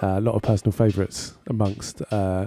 Uh, 0.00 0.14
a 0.18 0.20
lot 0.20 0.36
of 0.36 0.42
personal 0.42 0.70
favourites 0.70 1.34
amongst 1.48 2.02
uh, 2.12 2.46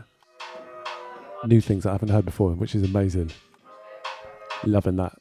new 1.46 1.60
things 1.60 1.84
that 1.84 1.90
I 1.90 1.92
haven't 1.92 2.12
heard 2.12 2.24
before, 2.24 2.52
which 2.52 2.76
is 2.76 2.84
amazing. 2.84 3.30
Loving 4.64 4.96
that. 4.96 5.18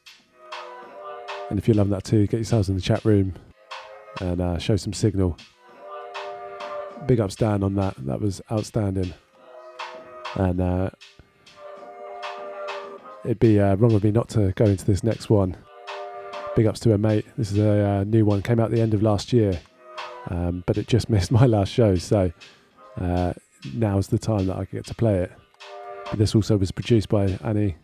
And 1.49 1.59
if 1.59 1.67
you're 1.67 1.75
loving 1.75 1.91
that 1.91 2.05
too, 2.05 2.25
get 2.27 2.37
yourselves 2.37 2.69
in 2.69 2.75
the 2.75 2.81
chat 2.81 3.03
room 3.03 3.33
and 4.21 4.39
uh, 4.39 4.57
show 4.59 4.77
some 4.77 4.93
signal. 4.93 5.37
Big 7.05 7.19
ups 7.19 7.35
Dan 7.35 7.63
on 7.63 7.75
that. 7.75 7.95
That 7.97 8.21
was 8.21 8.41
outstanding. 8.49 9.13
And 10.35 10.61
uh, 10.61 10.89
it'd 13.25 13.39
be 13.39 13.59
uh, 13.59 13.75
wrong 13.75 13.93
of 13.93 14.05
me 14.05 14.11
not 14.11 14.29
to 14.29 14.53
go 14.53 14.63
into 14.63 14.85
this 14.85 15.03
next 15.03 15.29
one. 15.29 15.57
Big 16.59 16.67
ups 16.67 16.81
to 16.81 16.89
her 16.89 16.97
mate. 16.97 17.25
This 17.37 17.53
is 17.53 17.57
a 17.57 17.87
uh, 17.87 18.03
new 18.03 18.25
one. 18.25 18.41
Came 18.41 18.59
out 18.59 18.69
the 18.69 18.81
end 18.81 18.93
of 18.93 19.01
last 19.01 19.31
year, 19.31 19.57
um, 20.27 20.61
but 20.65 20.77
it 20.77 20.87
just 20.87 21.09
missed 21.09 21.31
my 21.31 21.45
last 21.45 21.71
show. 21.71 21.95
So 21.95 22.33
uh, 22.99 23.31
now's 23.73 24.09
the 24.09 24.19
time 24.19 24.45
that 24.47 24.57
I 24.57 24.65
get 24.65 24.85
to 24.87 24.93
play 24.93 25.19
it. 25.19 25.31
But 26.09 26.19
this 26.19 26.35
also 26.35 26.57
was 26.57 26.69
produced 26.69 27.07
by 27.07 27.27
ANNY, 27.27 27.75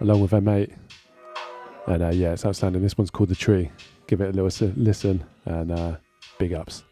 along 0.00 0.22
with 0.22 0.30
her 0.30 0.40
mate. 0.40 0.72
And 1.86 2.02
uh, 2.02 2.12
yeah, 2.14 2.32
it's 2.32 2.46
outstanding. 2.46 2.80
This 2.80 2.96
one's 2.96 3.10
called 3.10 3.28
The 3.28 3.34
Tree. 3.34 3.70
Give 4.06 4.22
it 4.22 4.34
a 4.34 4.42
little 4.42 4.72
listen 4.74 5.22
and 5.44 5.70
uh, 5.70 5.96
big 6.38 6.54
ups. 6.54 6.82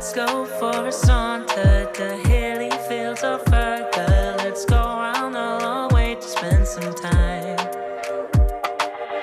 Let's 0.00 0.14
go 0.14 0.46
for 0.46 0.86
a 0.86 0.90
saunter 0.90 1.84
to 1.92 2.16
hilly 2.26 2.70
fields 2.88 3.22
or 3.22 3.38
further. 3.50 4.34
Let's 4.38 4.64
go 4.64 4.76
around 4.76 5.32
the 5.32 5.58
long 5.62 5.90
way 5.92 6.14
to 6.14 6.22
spend 6.22 6.66
some 6.66 6.94
time. 6.94 7.58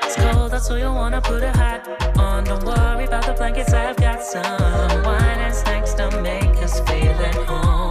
It's 0.04 0.16
cold, 0.18 0.52
that's 0.52 0.70
why 0.70 0.78
you 0.78 0.94
wanna 0.94 1.20
put 1.20 1.42
a 1.42 1.50
hat 1.50 1.82
on. 2.20 2.44
Don't 2.44 2.64
worry 2.64 3.06
about 3.06 3.26
the 3.26 3.34
blankets, 3.34 3.74
I've 3.74 3.98
got 3.98 4.22
some 4.22 5.02
wine 5.02 5.40
and 5.40 5.56
snacks 5.56 5.96
to 5.96 6.12
make 6.22 6.56
us 6.62 6.80
feel 6.82 7.10
at 7.26 7.34
home. 7.48 7.87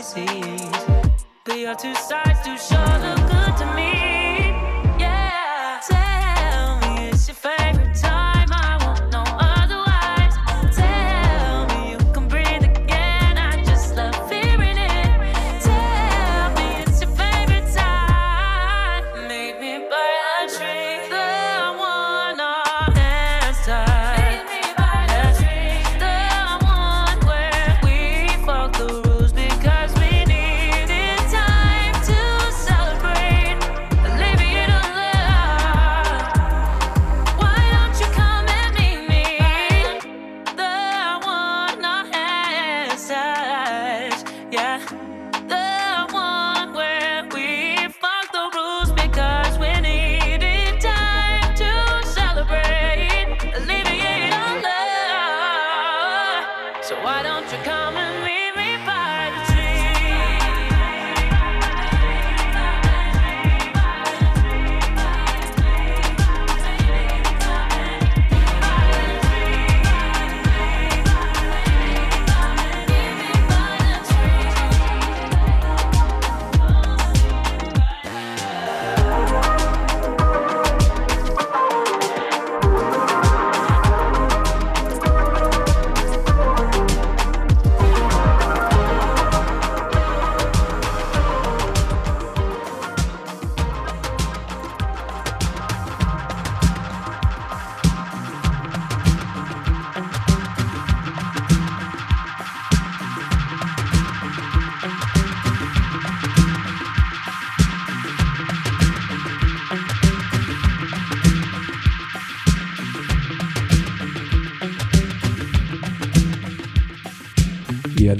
Cause 0.00 0.16
I'm 0.16 0.39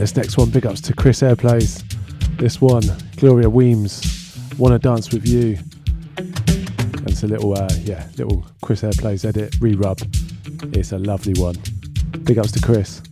this 0.01 0.16
next 0.16 0.39
one, 0.39 0.48
big 0.48 0.64
ups 0.64 0.81
to 0.81 0.94
Chris 0.94 1.20
Airplays. 1.20 1.85
This 2.39 2.59
one, 2.59 2.82
Gloria 3.16 3.51
Weems, 3.51 4.35
Wanna 4.56 4.78
Dance 4.78 5.12
With 5.12 5.28
You. 5.28 5.59
And 6.16 7.10
it's 7.10 7.22
a 7.22 7.27
little, 7.27 7.52
uh, 7.52 7.68
yeah, 7.82 8.09
little 8.16 8.47
Chris 8.62 8.81
Airplays 8.81 9.27
edit, 9.27 9.55
re-rub. 9.60 10.01
It's 10.72 10.93
a 10.93 10.98
lovely 10.98 11.35
one. 11.35 11.56
Big 12.24 12.39
ups 12.39 12.51
to 12.52 12.60
Chris. 12.62 13.02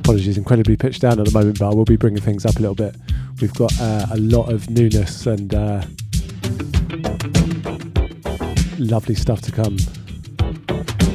Apologies, 0.00 0.36
incredibly 0.36 0.76
pitched 0.76 1.02
down 1.02 1.20
at 1.20 1.26
the 1.26 1.32
moment, 1.32 1.60
but 1.60 1.70
I 1.70 1.74
will 1.74 1.84
be 1.84 1.96
bringing 1.96 2.22
things 2.22 2.44
up 2.44 2.56
a 2.56 2.60
little 2.60 2.74
bit. 2.74 2.96
We've 3.40 3.54
got 3.54 3.72
uh, 3.80 4.06
a 4.10 4.16
lot 4.16 4.50
of 4.50 4.68
newness 4.68 5.26
and 5.26 5.54
uh, 5.54 5.84
lovely 8.80 9.14
stuff 9.14 9.42
to 9.42 9.52
come. 9.52 9.76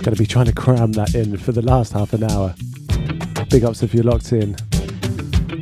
Going 0.04 0.16
to 0.18 0.22
be 0.22 0.28
trying 0.28 0.48
to 0.48 0.54
cram 0.54 0.92
that 0.92 1.16
in 1.16 1.38
for 1.38 1.54
the 1.54 1.62
last 1.62 1.94
half 1.94 2.12
an 2.12 2.26
hour. 2.26 2.54
Big 3.50 3.64
ups 3.64 3.84
if 3.84 3.94
you're 3.94 4.04
locked 4.04 4.34
in. 4.34 4.54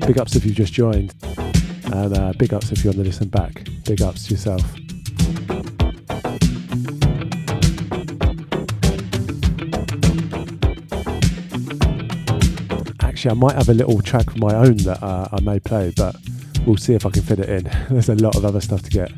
Big 0.07 0.17
ups 0.17 0.35
if 0.35 0.43
you've 0.43 0.55
just 0.55 0.73
joined. 0.73 1.13
And 1.93 2.17
uh, 2.17 2.33
big 2.39 2.51
ups 2.51 2.71
if 2.71 2.83
you're 2.83 2.91
on 2.91 2.97
the 2.97 3.03
listen 3.03 3.27
back. 3.27 3.63
Big 3.85 4.01
ups 4.01 4.25
to 4.25 4.31
yourself. 4.31 4.63
Actually, 13.03 13.29
I 13.29 13.35
might 13.35 13.53
have 13.53 13.69
a 13.69 13.75
little 13.75 14.01
track 14.01 14.25
of 14.25 14.39
my 14.39 14.55
own 14.55 14.77
that 14.77 15.03
uh, 15.03 15.27
I 15.31 15.39
may 15.41 15.59
play, 15.59 15.93
but 15.95 16.15
we'll 16.65 16.77
see 16.77 16.95
if 16.95 17.05
I 17.05 17.11
can 17.11 17.21
fit 17.21 17.37
it 17.37 17.47
in. 17.47 17.71
There's 17.91 18.09
a 18.09 18.15
lot 18.15 18.35
of 18.35 18.43
other 18.43 18.59
stuff 18.59 18.81
to 18.81 18.89
get. 18.89 19.11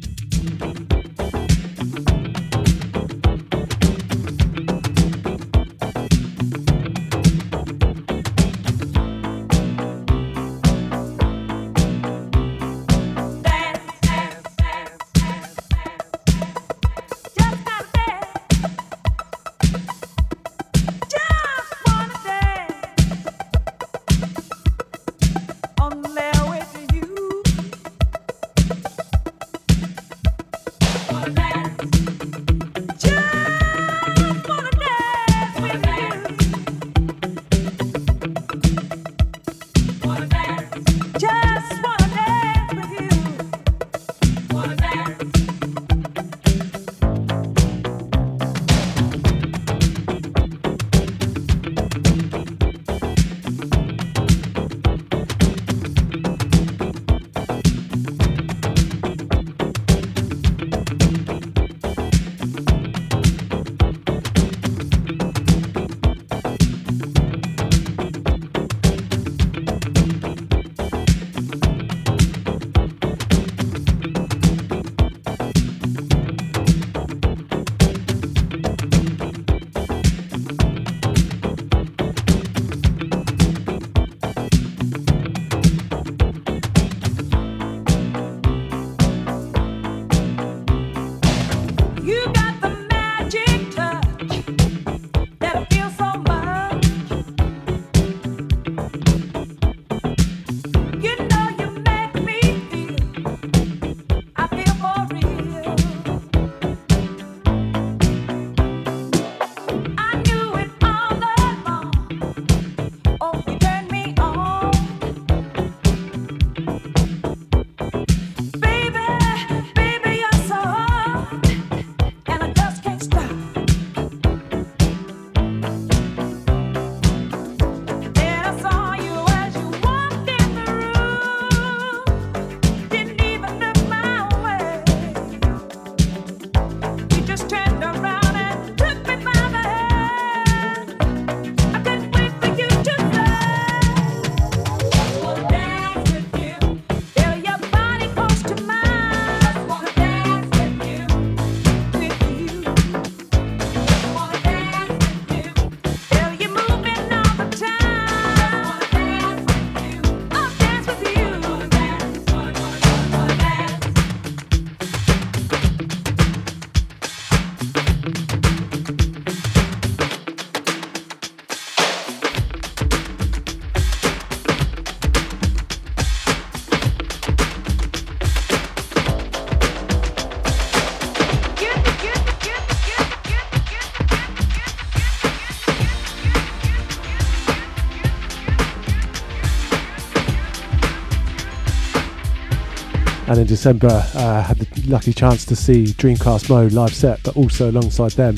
December, 193.54 194.04
uh, 194.16 194.42
had 194.42 194.58
the 194.58 194.90
lucky 194.90 195.14
chance 195.14 195.46
to 195.46 195.56
see 195.56 195.84
Dreamcast 195.86 196.50
Mode 196.50 196.72
live 196.72 196.92
set, 196.92 197.22
but 197.22 197.38
also 197.38 197.70
alongside 197.70 198.14
them, 198.14 198.36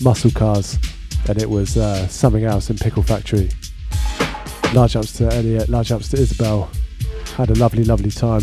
Muscle 0.00 0.32
Cars, 0.32 0.76
and 1.28 1.40
it 1.40 1.48
was 1.48 1.76
uh, 1.76 2.08
something 2.08 2.42
else 2.42 2.68
in 2.68 2.76
Pickle 2.76 3.04
Factory. 3.04 3.50
Large 4.74 4.96
ups 4.96 5.12
to 5.12 5.32
Elliot, 5.32 5.68
large 5.68 5.92
ups 5.92 6.08
to 6.08 6.16
Isabel. 6.16 6.68
Had 7.36 7.50
a 7.50 7.54
lovely, 7.54 7.84
lovely 7.84 8.10
time. 8.10 8.40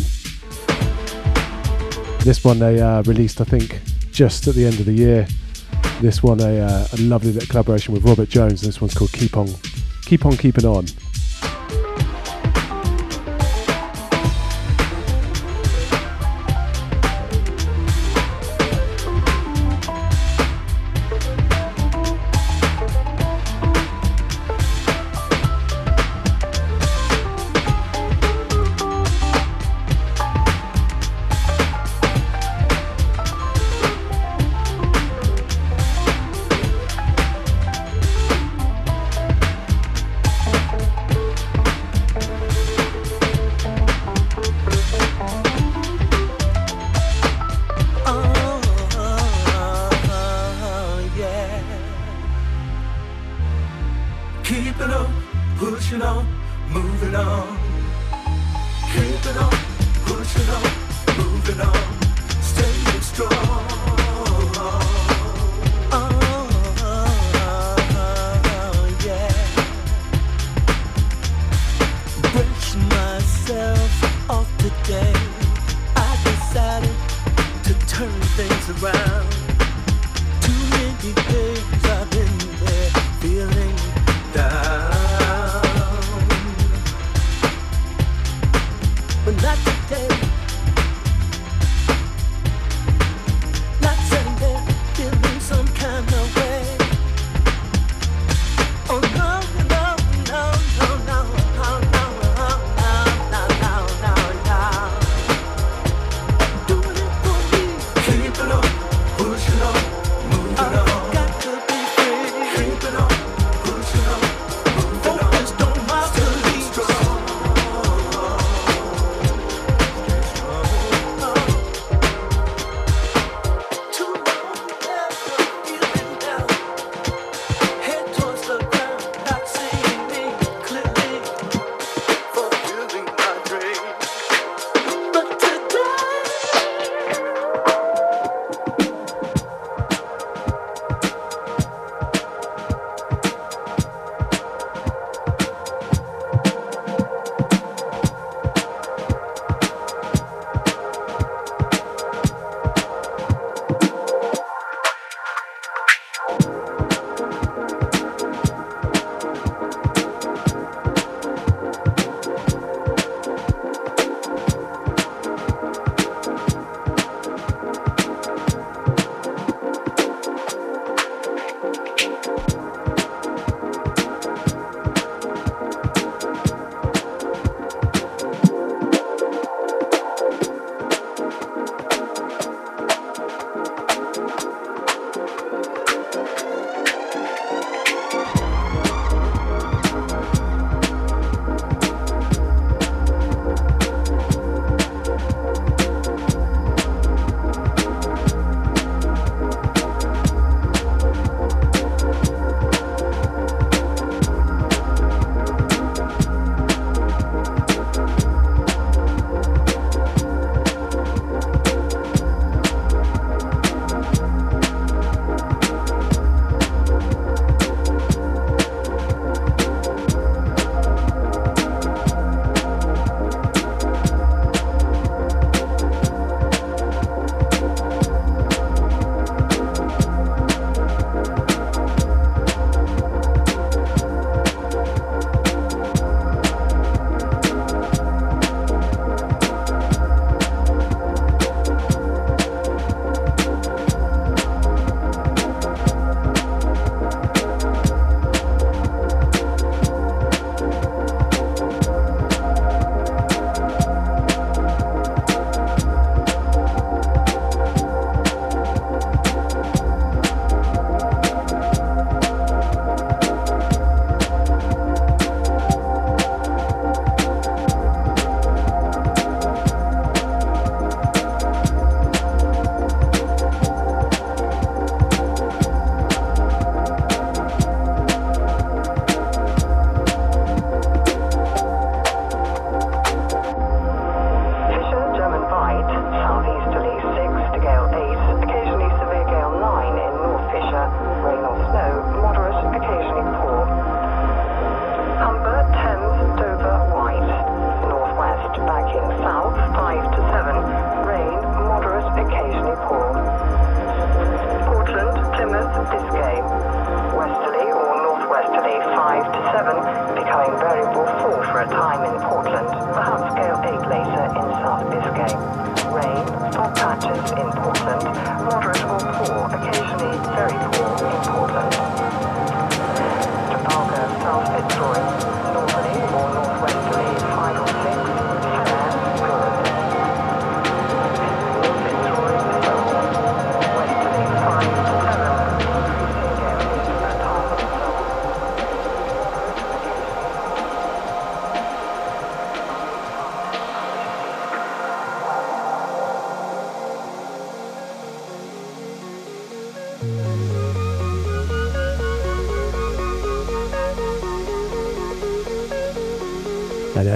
This 2.23 2.45
one 2.45 2.59
they 2.59 2.79
uh, 2.79 3.03
released, 3.03 3.41
I 3.41 3.43
think, 3.43 3.81
just 4.13 4.47
at 4.47 4.55
the 4.55 4.63
end 4.63 4.79
of 4.79 4.85
the 4.85 4.93
year. 4.93 5.27
This 5.99 6.23
one 6.23 6.39
a, 6.39 6.61
uh, 6.61 6.87
a 6.93 6.97
lovely 7.01 7.45
collaboration 7.45 7.93
with 7.93 8.05
Robert 8.05 8.29
Jones. 8.29 8.61
This 8.61 8.79
one's 8.79 8.93
called 8.93 9.11
Keep 9.11 9.35
On, 9.35 9.49
Keep 10.05 10.25
On 10.25 10.37
Keeping 10.37 10.65
On. 10.65 10.85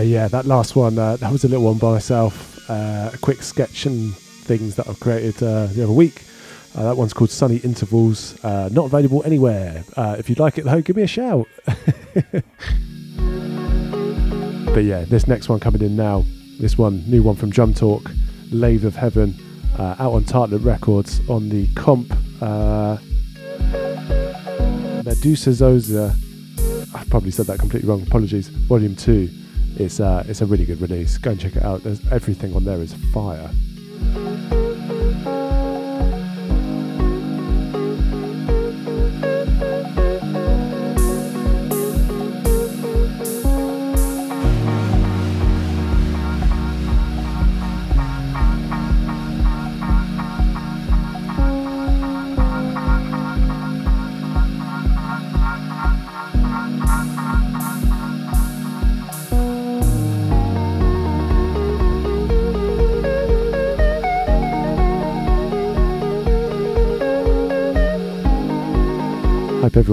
Yeah, 0.09 0.27
that 0.29 0.47
last 0.47 0.75
one, 0.75 0.97
uh, 0.97 1.17
that 1.17 1.31
was 1.31 1.43
a 1.43 1.47
little 1.47 1.65
one 1.65 1.77
by 1.77 1.91
myself. 1.91 2.67
Uh, 2.67 3.11
a 3.13 3.17
quick 3.19 3.43
sketch 3.43 3.85
and 3.85 4.15
things 4.15 4.75
that 4.77 4.89
I've 4.89 4.99
created 4.99 5.35
uh, 5.43 5.67
the 5.67 5.83
other 5.83 5.93
week. 5.93 6.23
Uh, 6.73 6.81
that 6.85 6.97
one's 6.97 7.13
called 7.13 7.29
Sunny 7.29 7.57
Intervals. 7.57 8.43
Uh, 8.43 8.69
not 8.71 8.85
available 8.85 9.21
anywhere. 9.23 9.83
Uh, 9.95 10.15
if 10.17 10.27
you'd 10.27 10.39
like 10.39 10.57
it 10.57 10.65
though, 10.65 10.81
give 10.81 10.95
me 10.95 11.03
a 11.03 11.07
shout. 11.07 11.45
but 14.73 14.83
yeah, 14.83 15.05
this 15.05 15.27
next 15.27 15.47
one 15.47 15.59
coming 15.59 15.83
in 15.83 15.95
now. 15.95 16.25
This 16.59 16.75
one, 16.75 17.07
new 17.07 17.21
one 17.21 17.35
from 17.35 17.51
Drum 17.51 17.75
Talk, 17.75 18.09
Lathe 18.49 18.85
of 18.85 18.95
Heaven, 18.95 19.35
out 19.77 20.13
on 20.13 20.23
Tartelet 20.23 20.63
Records 20.63 21.21
on 21.29 21.49
the 21.49 21.67
comp 21.75 22.09
Medusa 25.05 25.51
Zosa. 25.51 26.15
I've 26.95 27.09
probably 27.11 27.29
said 27.29 27.45
that 27.45 27.59
completely 27.59 27.87
wrong. 27.87 28.01
Apologies. 28.01 28.47
Volume 28.47 28.95
two. 28.95 29.29
It's 29.79 30.01
uh, 30.01 30.25
it's 30.27 30.41
a 30.41 30.45
really 30.45 30.65
good 30.65 30.81
release. 30.81 31.17
Go 31.17 31.31
and 31.31 31.39
check 31.39 31.55
it 31.55 31.63
out. 31.63 31.83
There's 31.83 32.05
everything 32.11 32.53
on 32.53 32.65
there 32.65 32.81
is 32.81 32.93
fire. 33.13 33.49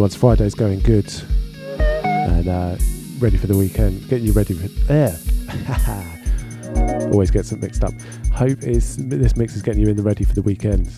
Everyone's 0.07 0.21
Friday's 0.21 0.55
going 0.55 0.79
good 0.83 1.13
and 1.81 2.47
uh, 2.47 2.77
ready 3.19 3.37
for 3.37 3.49
the 3.49 3.57
weekend. 3.57 4.09
Getting 4.09 4.25
you 4.25 4.33
ready 4.33 4.55
for 4.55 4.69
there. 4.85 5.19
Always 7.13 7.33
gets 7.33 7.51
it 7.51 7.61
mixed 7.61 7.83
up. 7.83 7.93
Hope 8.33 8.63
is 8.63 8.97
this 9.09 9.37
mix 9.37 9.57
is 9.57 9.63
getting 9.63 9.83
you 9.83 9.89
in 9.89 9.97
the 9.97 10.05
ready 10.05 10.23
for 10.23 10.33
the 10.33 10.43
weekend. 10.43 10.93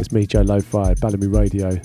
It's 0.00 0.10
me, 0.10 0.26
Joe 0.26 0.40
lo:fi, 0.40 0.94
Balamii 0.96 1.32
Radio. 1.32 1.80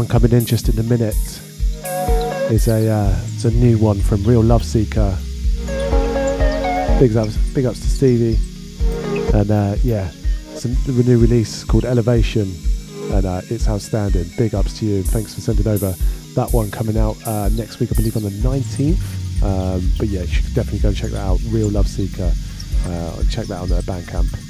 One 0.00 0.08
coming 0.08 0.32
in 0.32 0.46
just 0.46 0.66
in 0.70 0.78
a 0.78 0.82
minute 0.82 1.14
is 2.50 2.68
a 2.68 2.88
uh, 2.88 3.20
it's 3.34 3.44
a 3.44 3.50
new 3.50 3.76
one 3.76 4.00
from 4.00 4.24
Real 4.24 4.42
Love 4.42 4.64
Seeker. 4.64 5.14
Big 6.98 7.14
ups, 7.14 7.36
big 7.52 7.66
ups 7.66 7.80
to 7.80 7.86
Stevie, 7.86 8.38
and 9.34 9.50
uh, 9.50 9.76
yeah, 9.82 10.10
it's 10.52 10.64
a, 10.64 10.68
new 11.02 11.18
release 11.18 11.64
called 11.64 11.84
Elevation, 11.84 12.50
and 13.12 13.26
uh, 13.26 13.42
it's 13.50 13.68
outstanding. 13.68 14.24
Big 14.38 14.54
ups 14.54 14.78
to 14.78 14.86
you, 14.86 15.02
thanks 15.02 15.34
for 15.34 15.42
sending 15.42 15.68
over 15.68 15.94
that 16.34 16.50
one 16.50 16.70
coming 16.70 16.96
out 16.96 17.18
uh, 17.26 17.50
next 17.50 17.78
week, 17.78 17.90
I 17.92 17.94
believe 17.94 18.16
on 18.16 18.22
the 18.22 18.30
19th. 18.30 19.42
Um, 19.42 19.92
but 19.98 20.08
yeah, 20.08 20.22
you 20.22 20.28
should 20.28 20.54
definitely 20.54 20.78
go 20.78 20.88
and 20.88 20.96
check 20.96 21.10
that 21.10 21.20
out. 21.20 21.40
Real 21.48 21.68
Love 21.68 21.88
Seeker, 21.88 22.32
uh, 22.86 23.22
check 23.24 23.44
that 23.48 23.60
on 23.60 23.68
their 23.68 23.82
Bandcamp. 23.82 24.49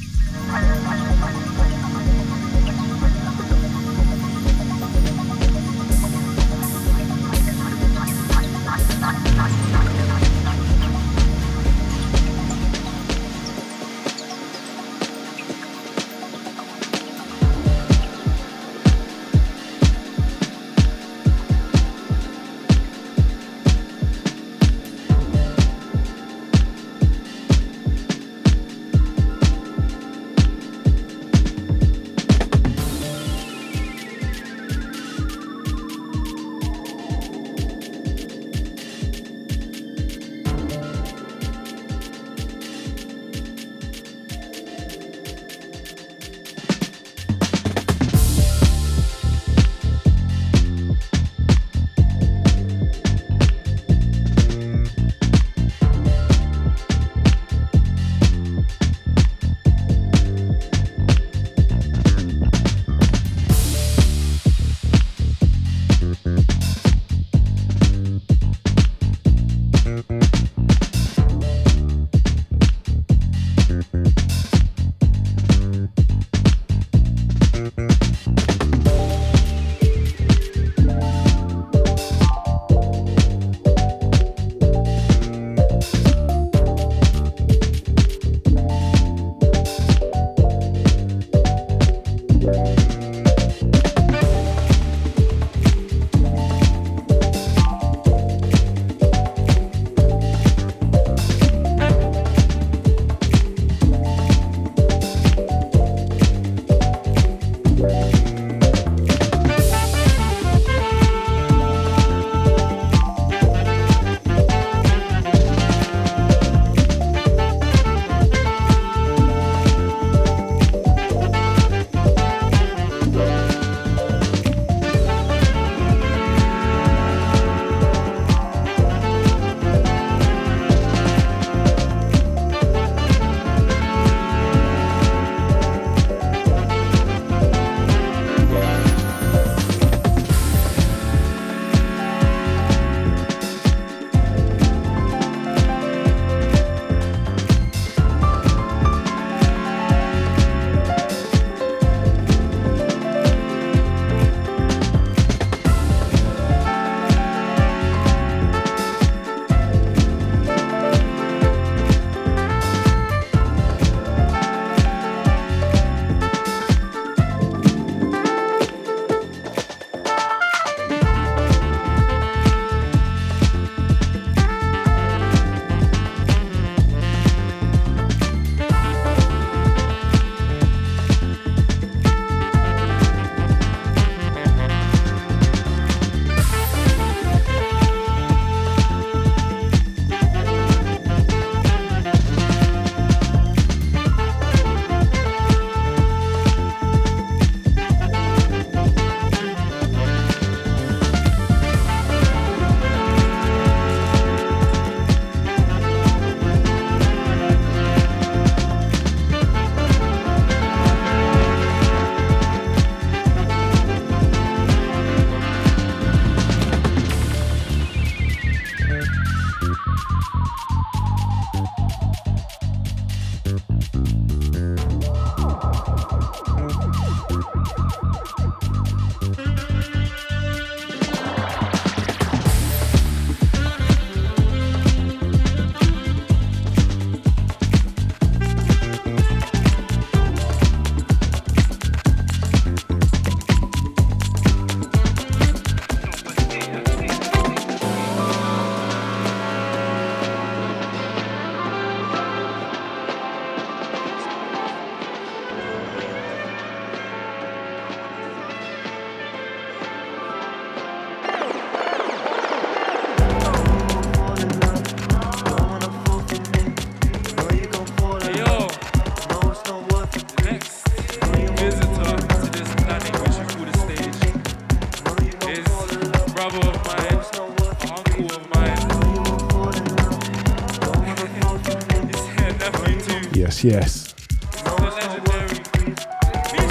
yes. 283.65 284.15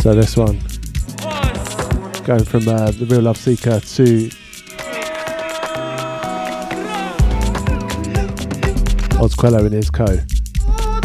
So 0.02 0.16
this 0.16 0.36
one, 0.38 0.60
going 2.24 2.46
from 2.46 2.68
uh, 2.68 2.92
the 2.92 3.06
Real 3.10 3.22
Love 3.22 3.38
Seeker 3.38 3.80
to 3.80 4.30
Oz 9.20 9.36
Quello 9.36 9.66
and 9.66 9.74
his 9.74 9.90
co. 9.90 10.06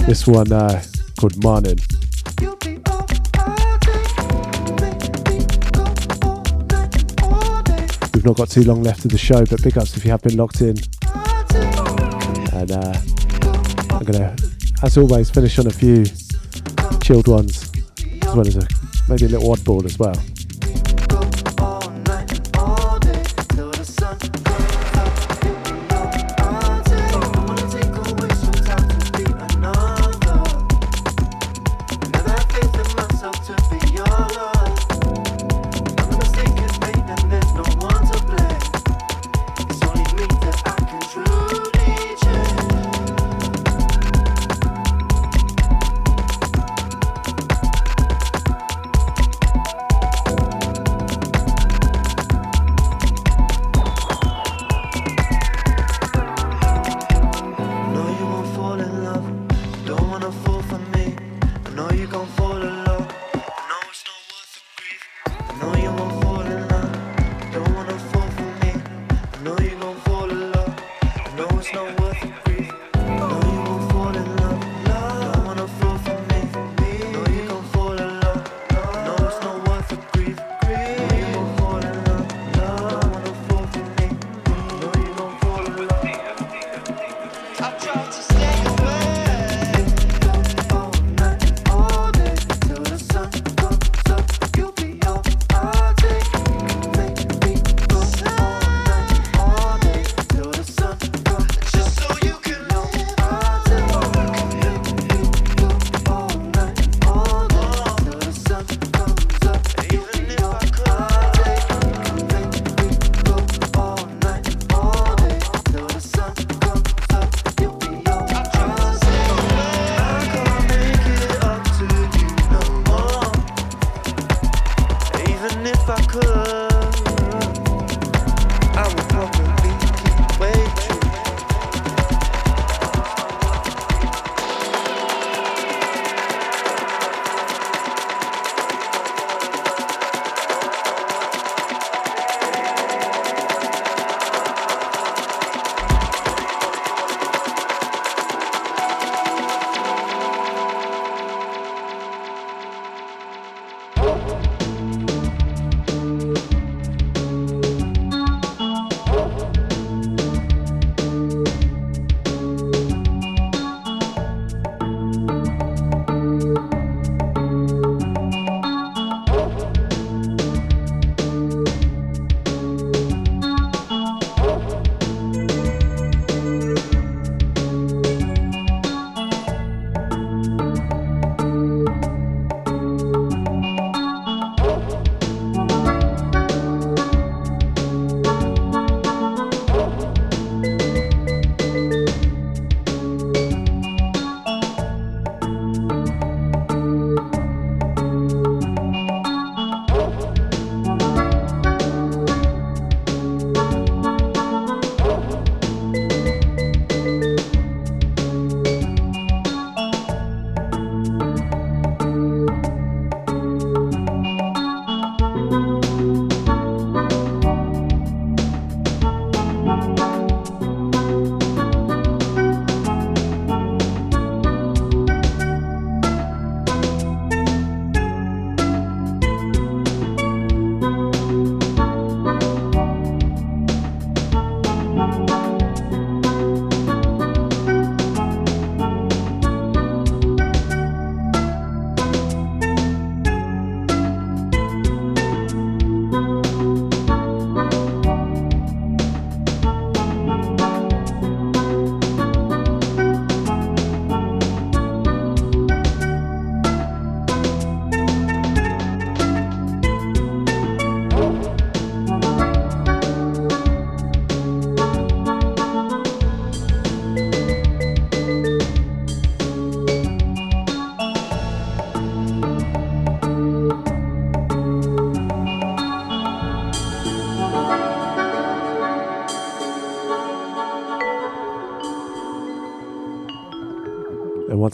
This 0.07 0.27
one 0.27 0.53
uh, 0.53 0.83
called 1.19 1.43
Marnin. 1.43 1.79
We've 8.15 8.25
not 8.25 8.37
got 8.37 8.49
too 8.49 8.63
long 8.63 8.83
left 8.83 9.05
of 9.05 9.11
the 9.11 9.19
show, 9.19 9.45
but 9.45 9.63
big 9.63 9.77
ups 9.77 9.97
if 9.97 10.05
you 10.05 10.11
have 10.13 10.23
been 10.23 10.37
locked 10.37 10.61
in. 10.61 10.77
And 12.53 12.71
uh, 12.71 12.95
I'm 13.91 14.05
gonna 14.05 14.37
as 14.85 14.99
always, 14.99 15.31
finish 15.31 15.59
on 15.59 15.67
a 15.67 15.71
few 15.71 16.05
chilled 17.03 17.27
ones, 17.27 17.73
as 18.21 18.35
well 18.35 18.47
as 18.47 18.57
a, 18.57 18.69
maybe 19.09 19.25
a 19.25 19.29
little 19.29 19.55
oddball 19.55 19.85
as 19.87 19.99
well. 19.99 20.15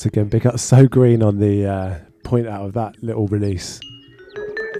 Once 0.01 0.07
again, 0.07 0.29
big 0.29 0.47
up 0.47 0.59
So 0.59 0.89
Green 0.89 1.23
on 1.23 1.39
the 1.41 1.67
uh, 1.67 1.99
point 2.25 2.47
out 2.47 2.65
of 2.65 2.73
that 2.73 2.95
little 3.03 3.27
release. 3.29 3.81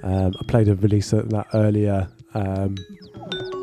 Um, 0.01 0.33
I 0.39 0.43
played 0.47 0.67
a 0.67 0.73
release 0.73 1.13
of 1.13 1.29
that 1.29 1.45
earlier, 1.53 2.09
um, 2.33 2.75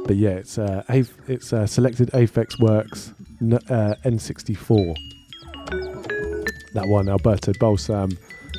but 0.07 0.15
yeah, 0.15 0.35
it's 0.35 0.57
uh, 0.57 0.85
it's 1.27 1.53
uh, 1.53 1.67
selected 1.67 2.11
Aphex 2.13 2.61
Works 2.61 3.13
n- 3.41 3.55
uh, 3.55 3.97
N64. 4.05 4.95
That 6.75 6.87
one, 6.87 7.09
Alberto 7.09 7.51
Balsam, 7.59 8.17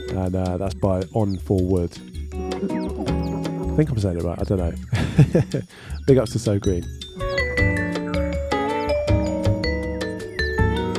and 0.10 0.36
uh, 0.36 0.58
that's 0.58 0.74
by 0.74 1.00
On 1.14 1.38
Forward. 1.38 1.98
I 2.34 3.76
think 3.78 3.92
I'm 3.92 3.98
saying 3.98 4.18
it 4.20 4.24
right. 4.24 4.40
I 4.40 4.44
don't 4.44 4.60
know. 4.60 5.62
big 6.06 6.18
ups 6.18 6.34
to 6.34 6.40
So 6.40 6.60
Green. 6.60 6.84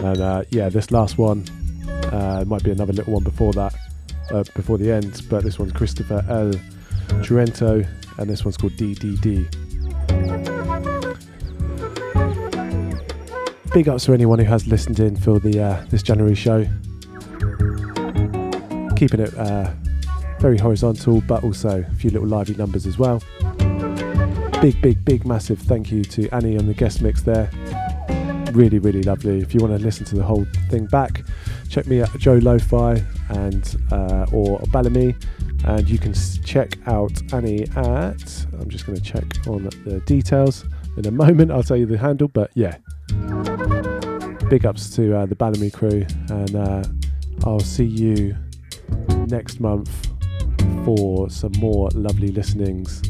And 0.03 0.19
uh, 0.23 0.45
yeah, 0.49 0.71
this 0.71 0.91
last 0.91 1.19
one 1.19 1.45
uh, 2.41 2.45
might 2.45 2.63
be 2.63 2.71
another 2.71 2.93
little 2.93 3.13
one 3.13 3.23
before 3.23 3.53
that, 3.53 3.75
uh, 4.31 4.45
before 4.55 4.79
the 4.79 4.91
end. 4.91 5.23
But 5.29 5.45
this 5.45 5.59
one's 5.59 5.73
Christopher 5.73 6.25
L. 6.29 6.53
Trento, 7.23 7.87
and 8.19 8.31
this 8.31 8.45
one's 8.45 8.57
called 8.57 8.73
DDD. 8.73 9.51
Big 13.73 13.89
ups 13.89 14.05
to 14.07 14.15
anyone 14.15 14.39
who 14.39 14.45
has 14.45 14.67
listened 14.67 14.99
in 14.99 15.17
for 15.17 15.39
the 15.39 15.61
uh, 15.61 15.85
this 15.91 16.03
January 16.03 16.35
show. 16.35 16.65
Keeping 18.97 19.21
it 19.21 19.35
uh, 19.37 19.71
very 20.41 20.59
horizontal, 20.59 21.21
but 21.23 21.45
also 21.45 21.85
a 21.89 21.95
few 21.95 22.11
little 22.11 22.29
lively 22.29 22.55
numbers 22.57 22.87
as 22.87 22.99
well. 22.99 23.23
Big, 24.61 24.81
big, 24.83 25.03
big, 25.05 25.25
massive 25.25 25.59
thank 25.59 25.91
you 25.91 26.05
to 26.05 26.29
ANNY 26.35 26.59
on 26.59 26.67
the 26.67 26.75
guest 26.75 27.01
mix 27.01 27.23
there 27.23 27.51
really 28.53 28.81
really 28.81 29.03
lovely 29.05 29.39
if 29.39 29.55
you 29.55 29.61
want 29.61 29.73
to 29.73 29.79
listen 29.79 30.05
to 30.05 30.17
the 30.17 30.23
whole 30.23 30.45
thing 30.69 30.85
back 30.87 31.23
check 31.71 31.87
me 31.87 32.03
out 32.03 32.11
Joe 32.19 32.35
lo:fi 32.35 33.03
and 33.29 33.77
uh, 33.93 34.27
or 34.33 34.59
Balamii. 34.73 35.15
And 35.65 35.89
you 35.89 35.99
can 35.99 36.15
check 36.45 36.79
out 36.87 37.13
ANNY 37.33 37.69
at 37.77 38.47
i'm 38.59 38.69
just 38.71 38.87
going 38.87 38.97
to 38.97 39.03
check 39.03 39.47
on 39.47 39.65
the 39.85 40.03
details 40.07 40.65
in 40.97 41.07
a 41.07 41.11
moment. 41.11 41.51
I'll 41.51 41.63
tell 41.63 41.77
you 41.77 41.87
the 41.87 41.99
handle 41.99 42.29
but 42.29 42.51
yeah. 42.55 42.77
Big 44.49 44.67
ups 44.67 44.91
to 44.97 45.17
uh, 45.17 45.27
the 45.27 45.37
Balamii 45.37 45.73
crew 45.73 46.07
and 46.31 46.57
uh, 46.57 46.83
i'll 47.45 47.61
see 47.61 47.85
you 47.85 48.37
next 49.29 49.61
month 49.61 50.09
for 50.85 51.31
some 51.31 51.53
more 51.59 51.89
lovely 51.95 52.29
listenings 52.29 53.03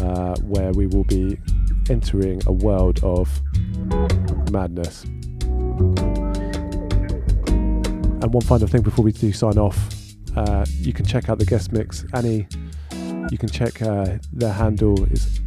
uh, 0.00 0.34
where 0.42 0.72
we 0.72 0.86
will 0.86 1.04
be 1.04 1.38
entering 1.90 2.40
a 2.46 2.52
world 2.52 3.00
of 3.02 3.40
madness. 4.50 5.04
And 8.20 8.34
one 8.34 8.42
final 8.42 8.66
thing 8.66 8.82
before 8.82 9.04
we 9.04 9.12
do 9.12 9.32
sign 9.32 9.58
off, 9.58 9.78
uh, 10.36 10.64
you 10.68 10.92
can 10.92 11.04
check 11.04 11.28
out 11.28 11.38
the 11.38 11.46
guest 11.46 11.72
mix. 11.72 12.04
ANNY, 12.14 12.46
you 13.30 13.38
can 13.38 13.48
check 13.48 13.80
uh, 13.82 14.18
their 14.32 14.52
handle 14.52 15.04
is 15.04 15.40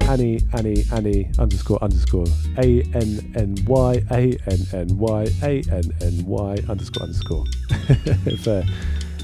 ANNY 0.00 0.40
ANNY 0.52 0.84
ANNY 0.92 1.38
underscore 1.38 1.82
underscore 1.82 2.26
A 2.58 2.82
N 2.94 3.32
N 3.34 3.56
Y 3.66 4.02
A 4.10 4.38
N 4.46 4.60
N 4.72 4.98
Y 4.98 5.26
A 5.42 5.62
N 5.70 5.84
N 6.02 6.24
Y 6.26 6.56
underscore 6.68 7.02
underscore. 7.02 7.44
if 8.26 8.46
uh, 8.46 8.62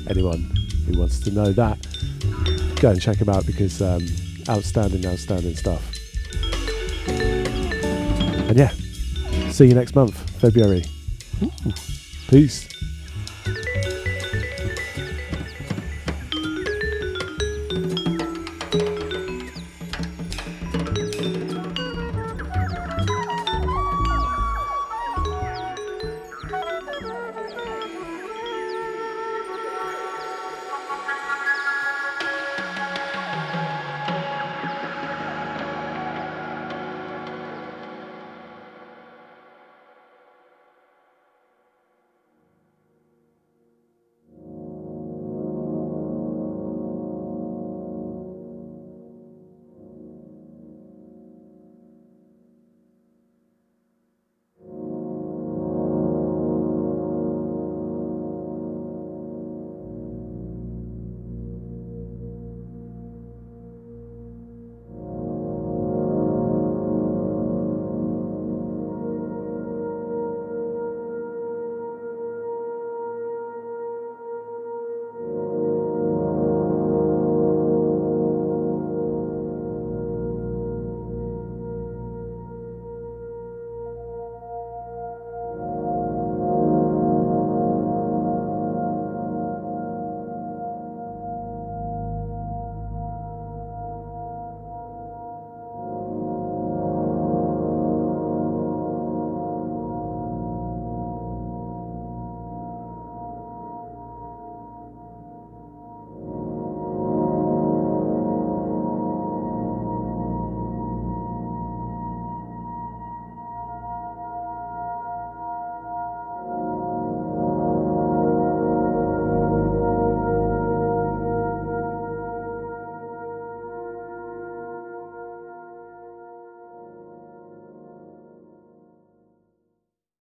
anyone 0.08 0.42
who 0.86 0.98
wants 0.98 1.20
to 1.20 1.30
know 1.30 1.52
that, 1.52 1.78
go 2.80 2.90
and 2.90 3.00
check 3.00 3.18
them 3.18 3.28
out 3.28 3.46
because 3.46 3.80
um, 3.82 4.06
outstanding, 4.48 5.06
outstanding 5.06 5.56
stuff. 5.56 5.94
And 7.06 8.58
yeah, 8.58 8.72
see 9.50 9.68
you 9.68 9.74
next 9.74 9.94
month, 9.94 10.18
February. 10.40 10.84
Peace. 12.28 12.73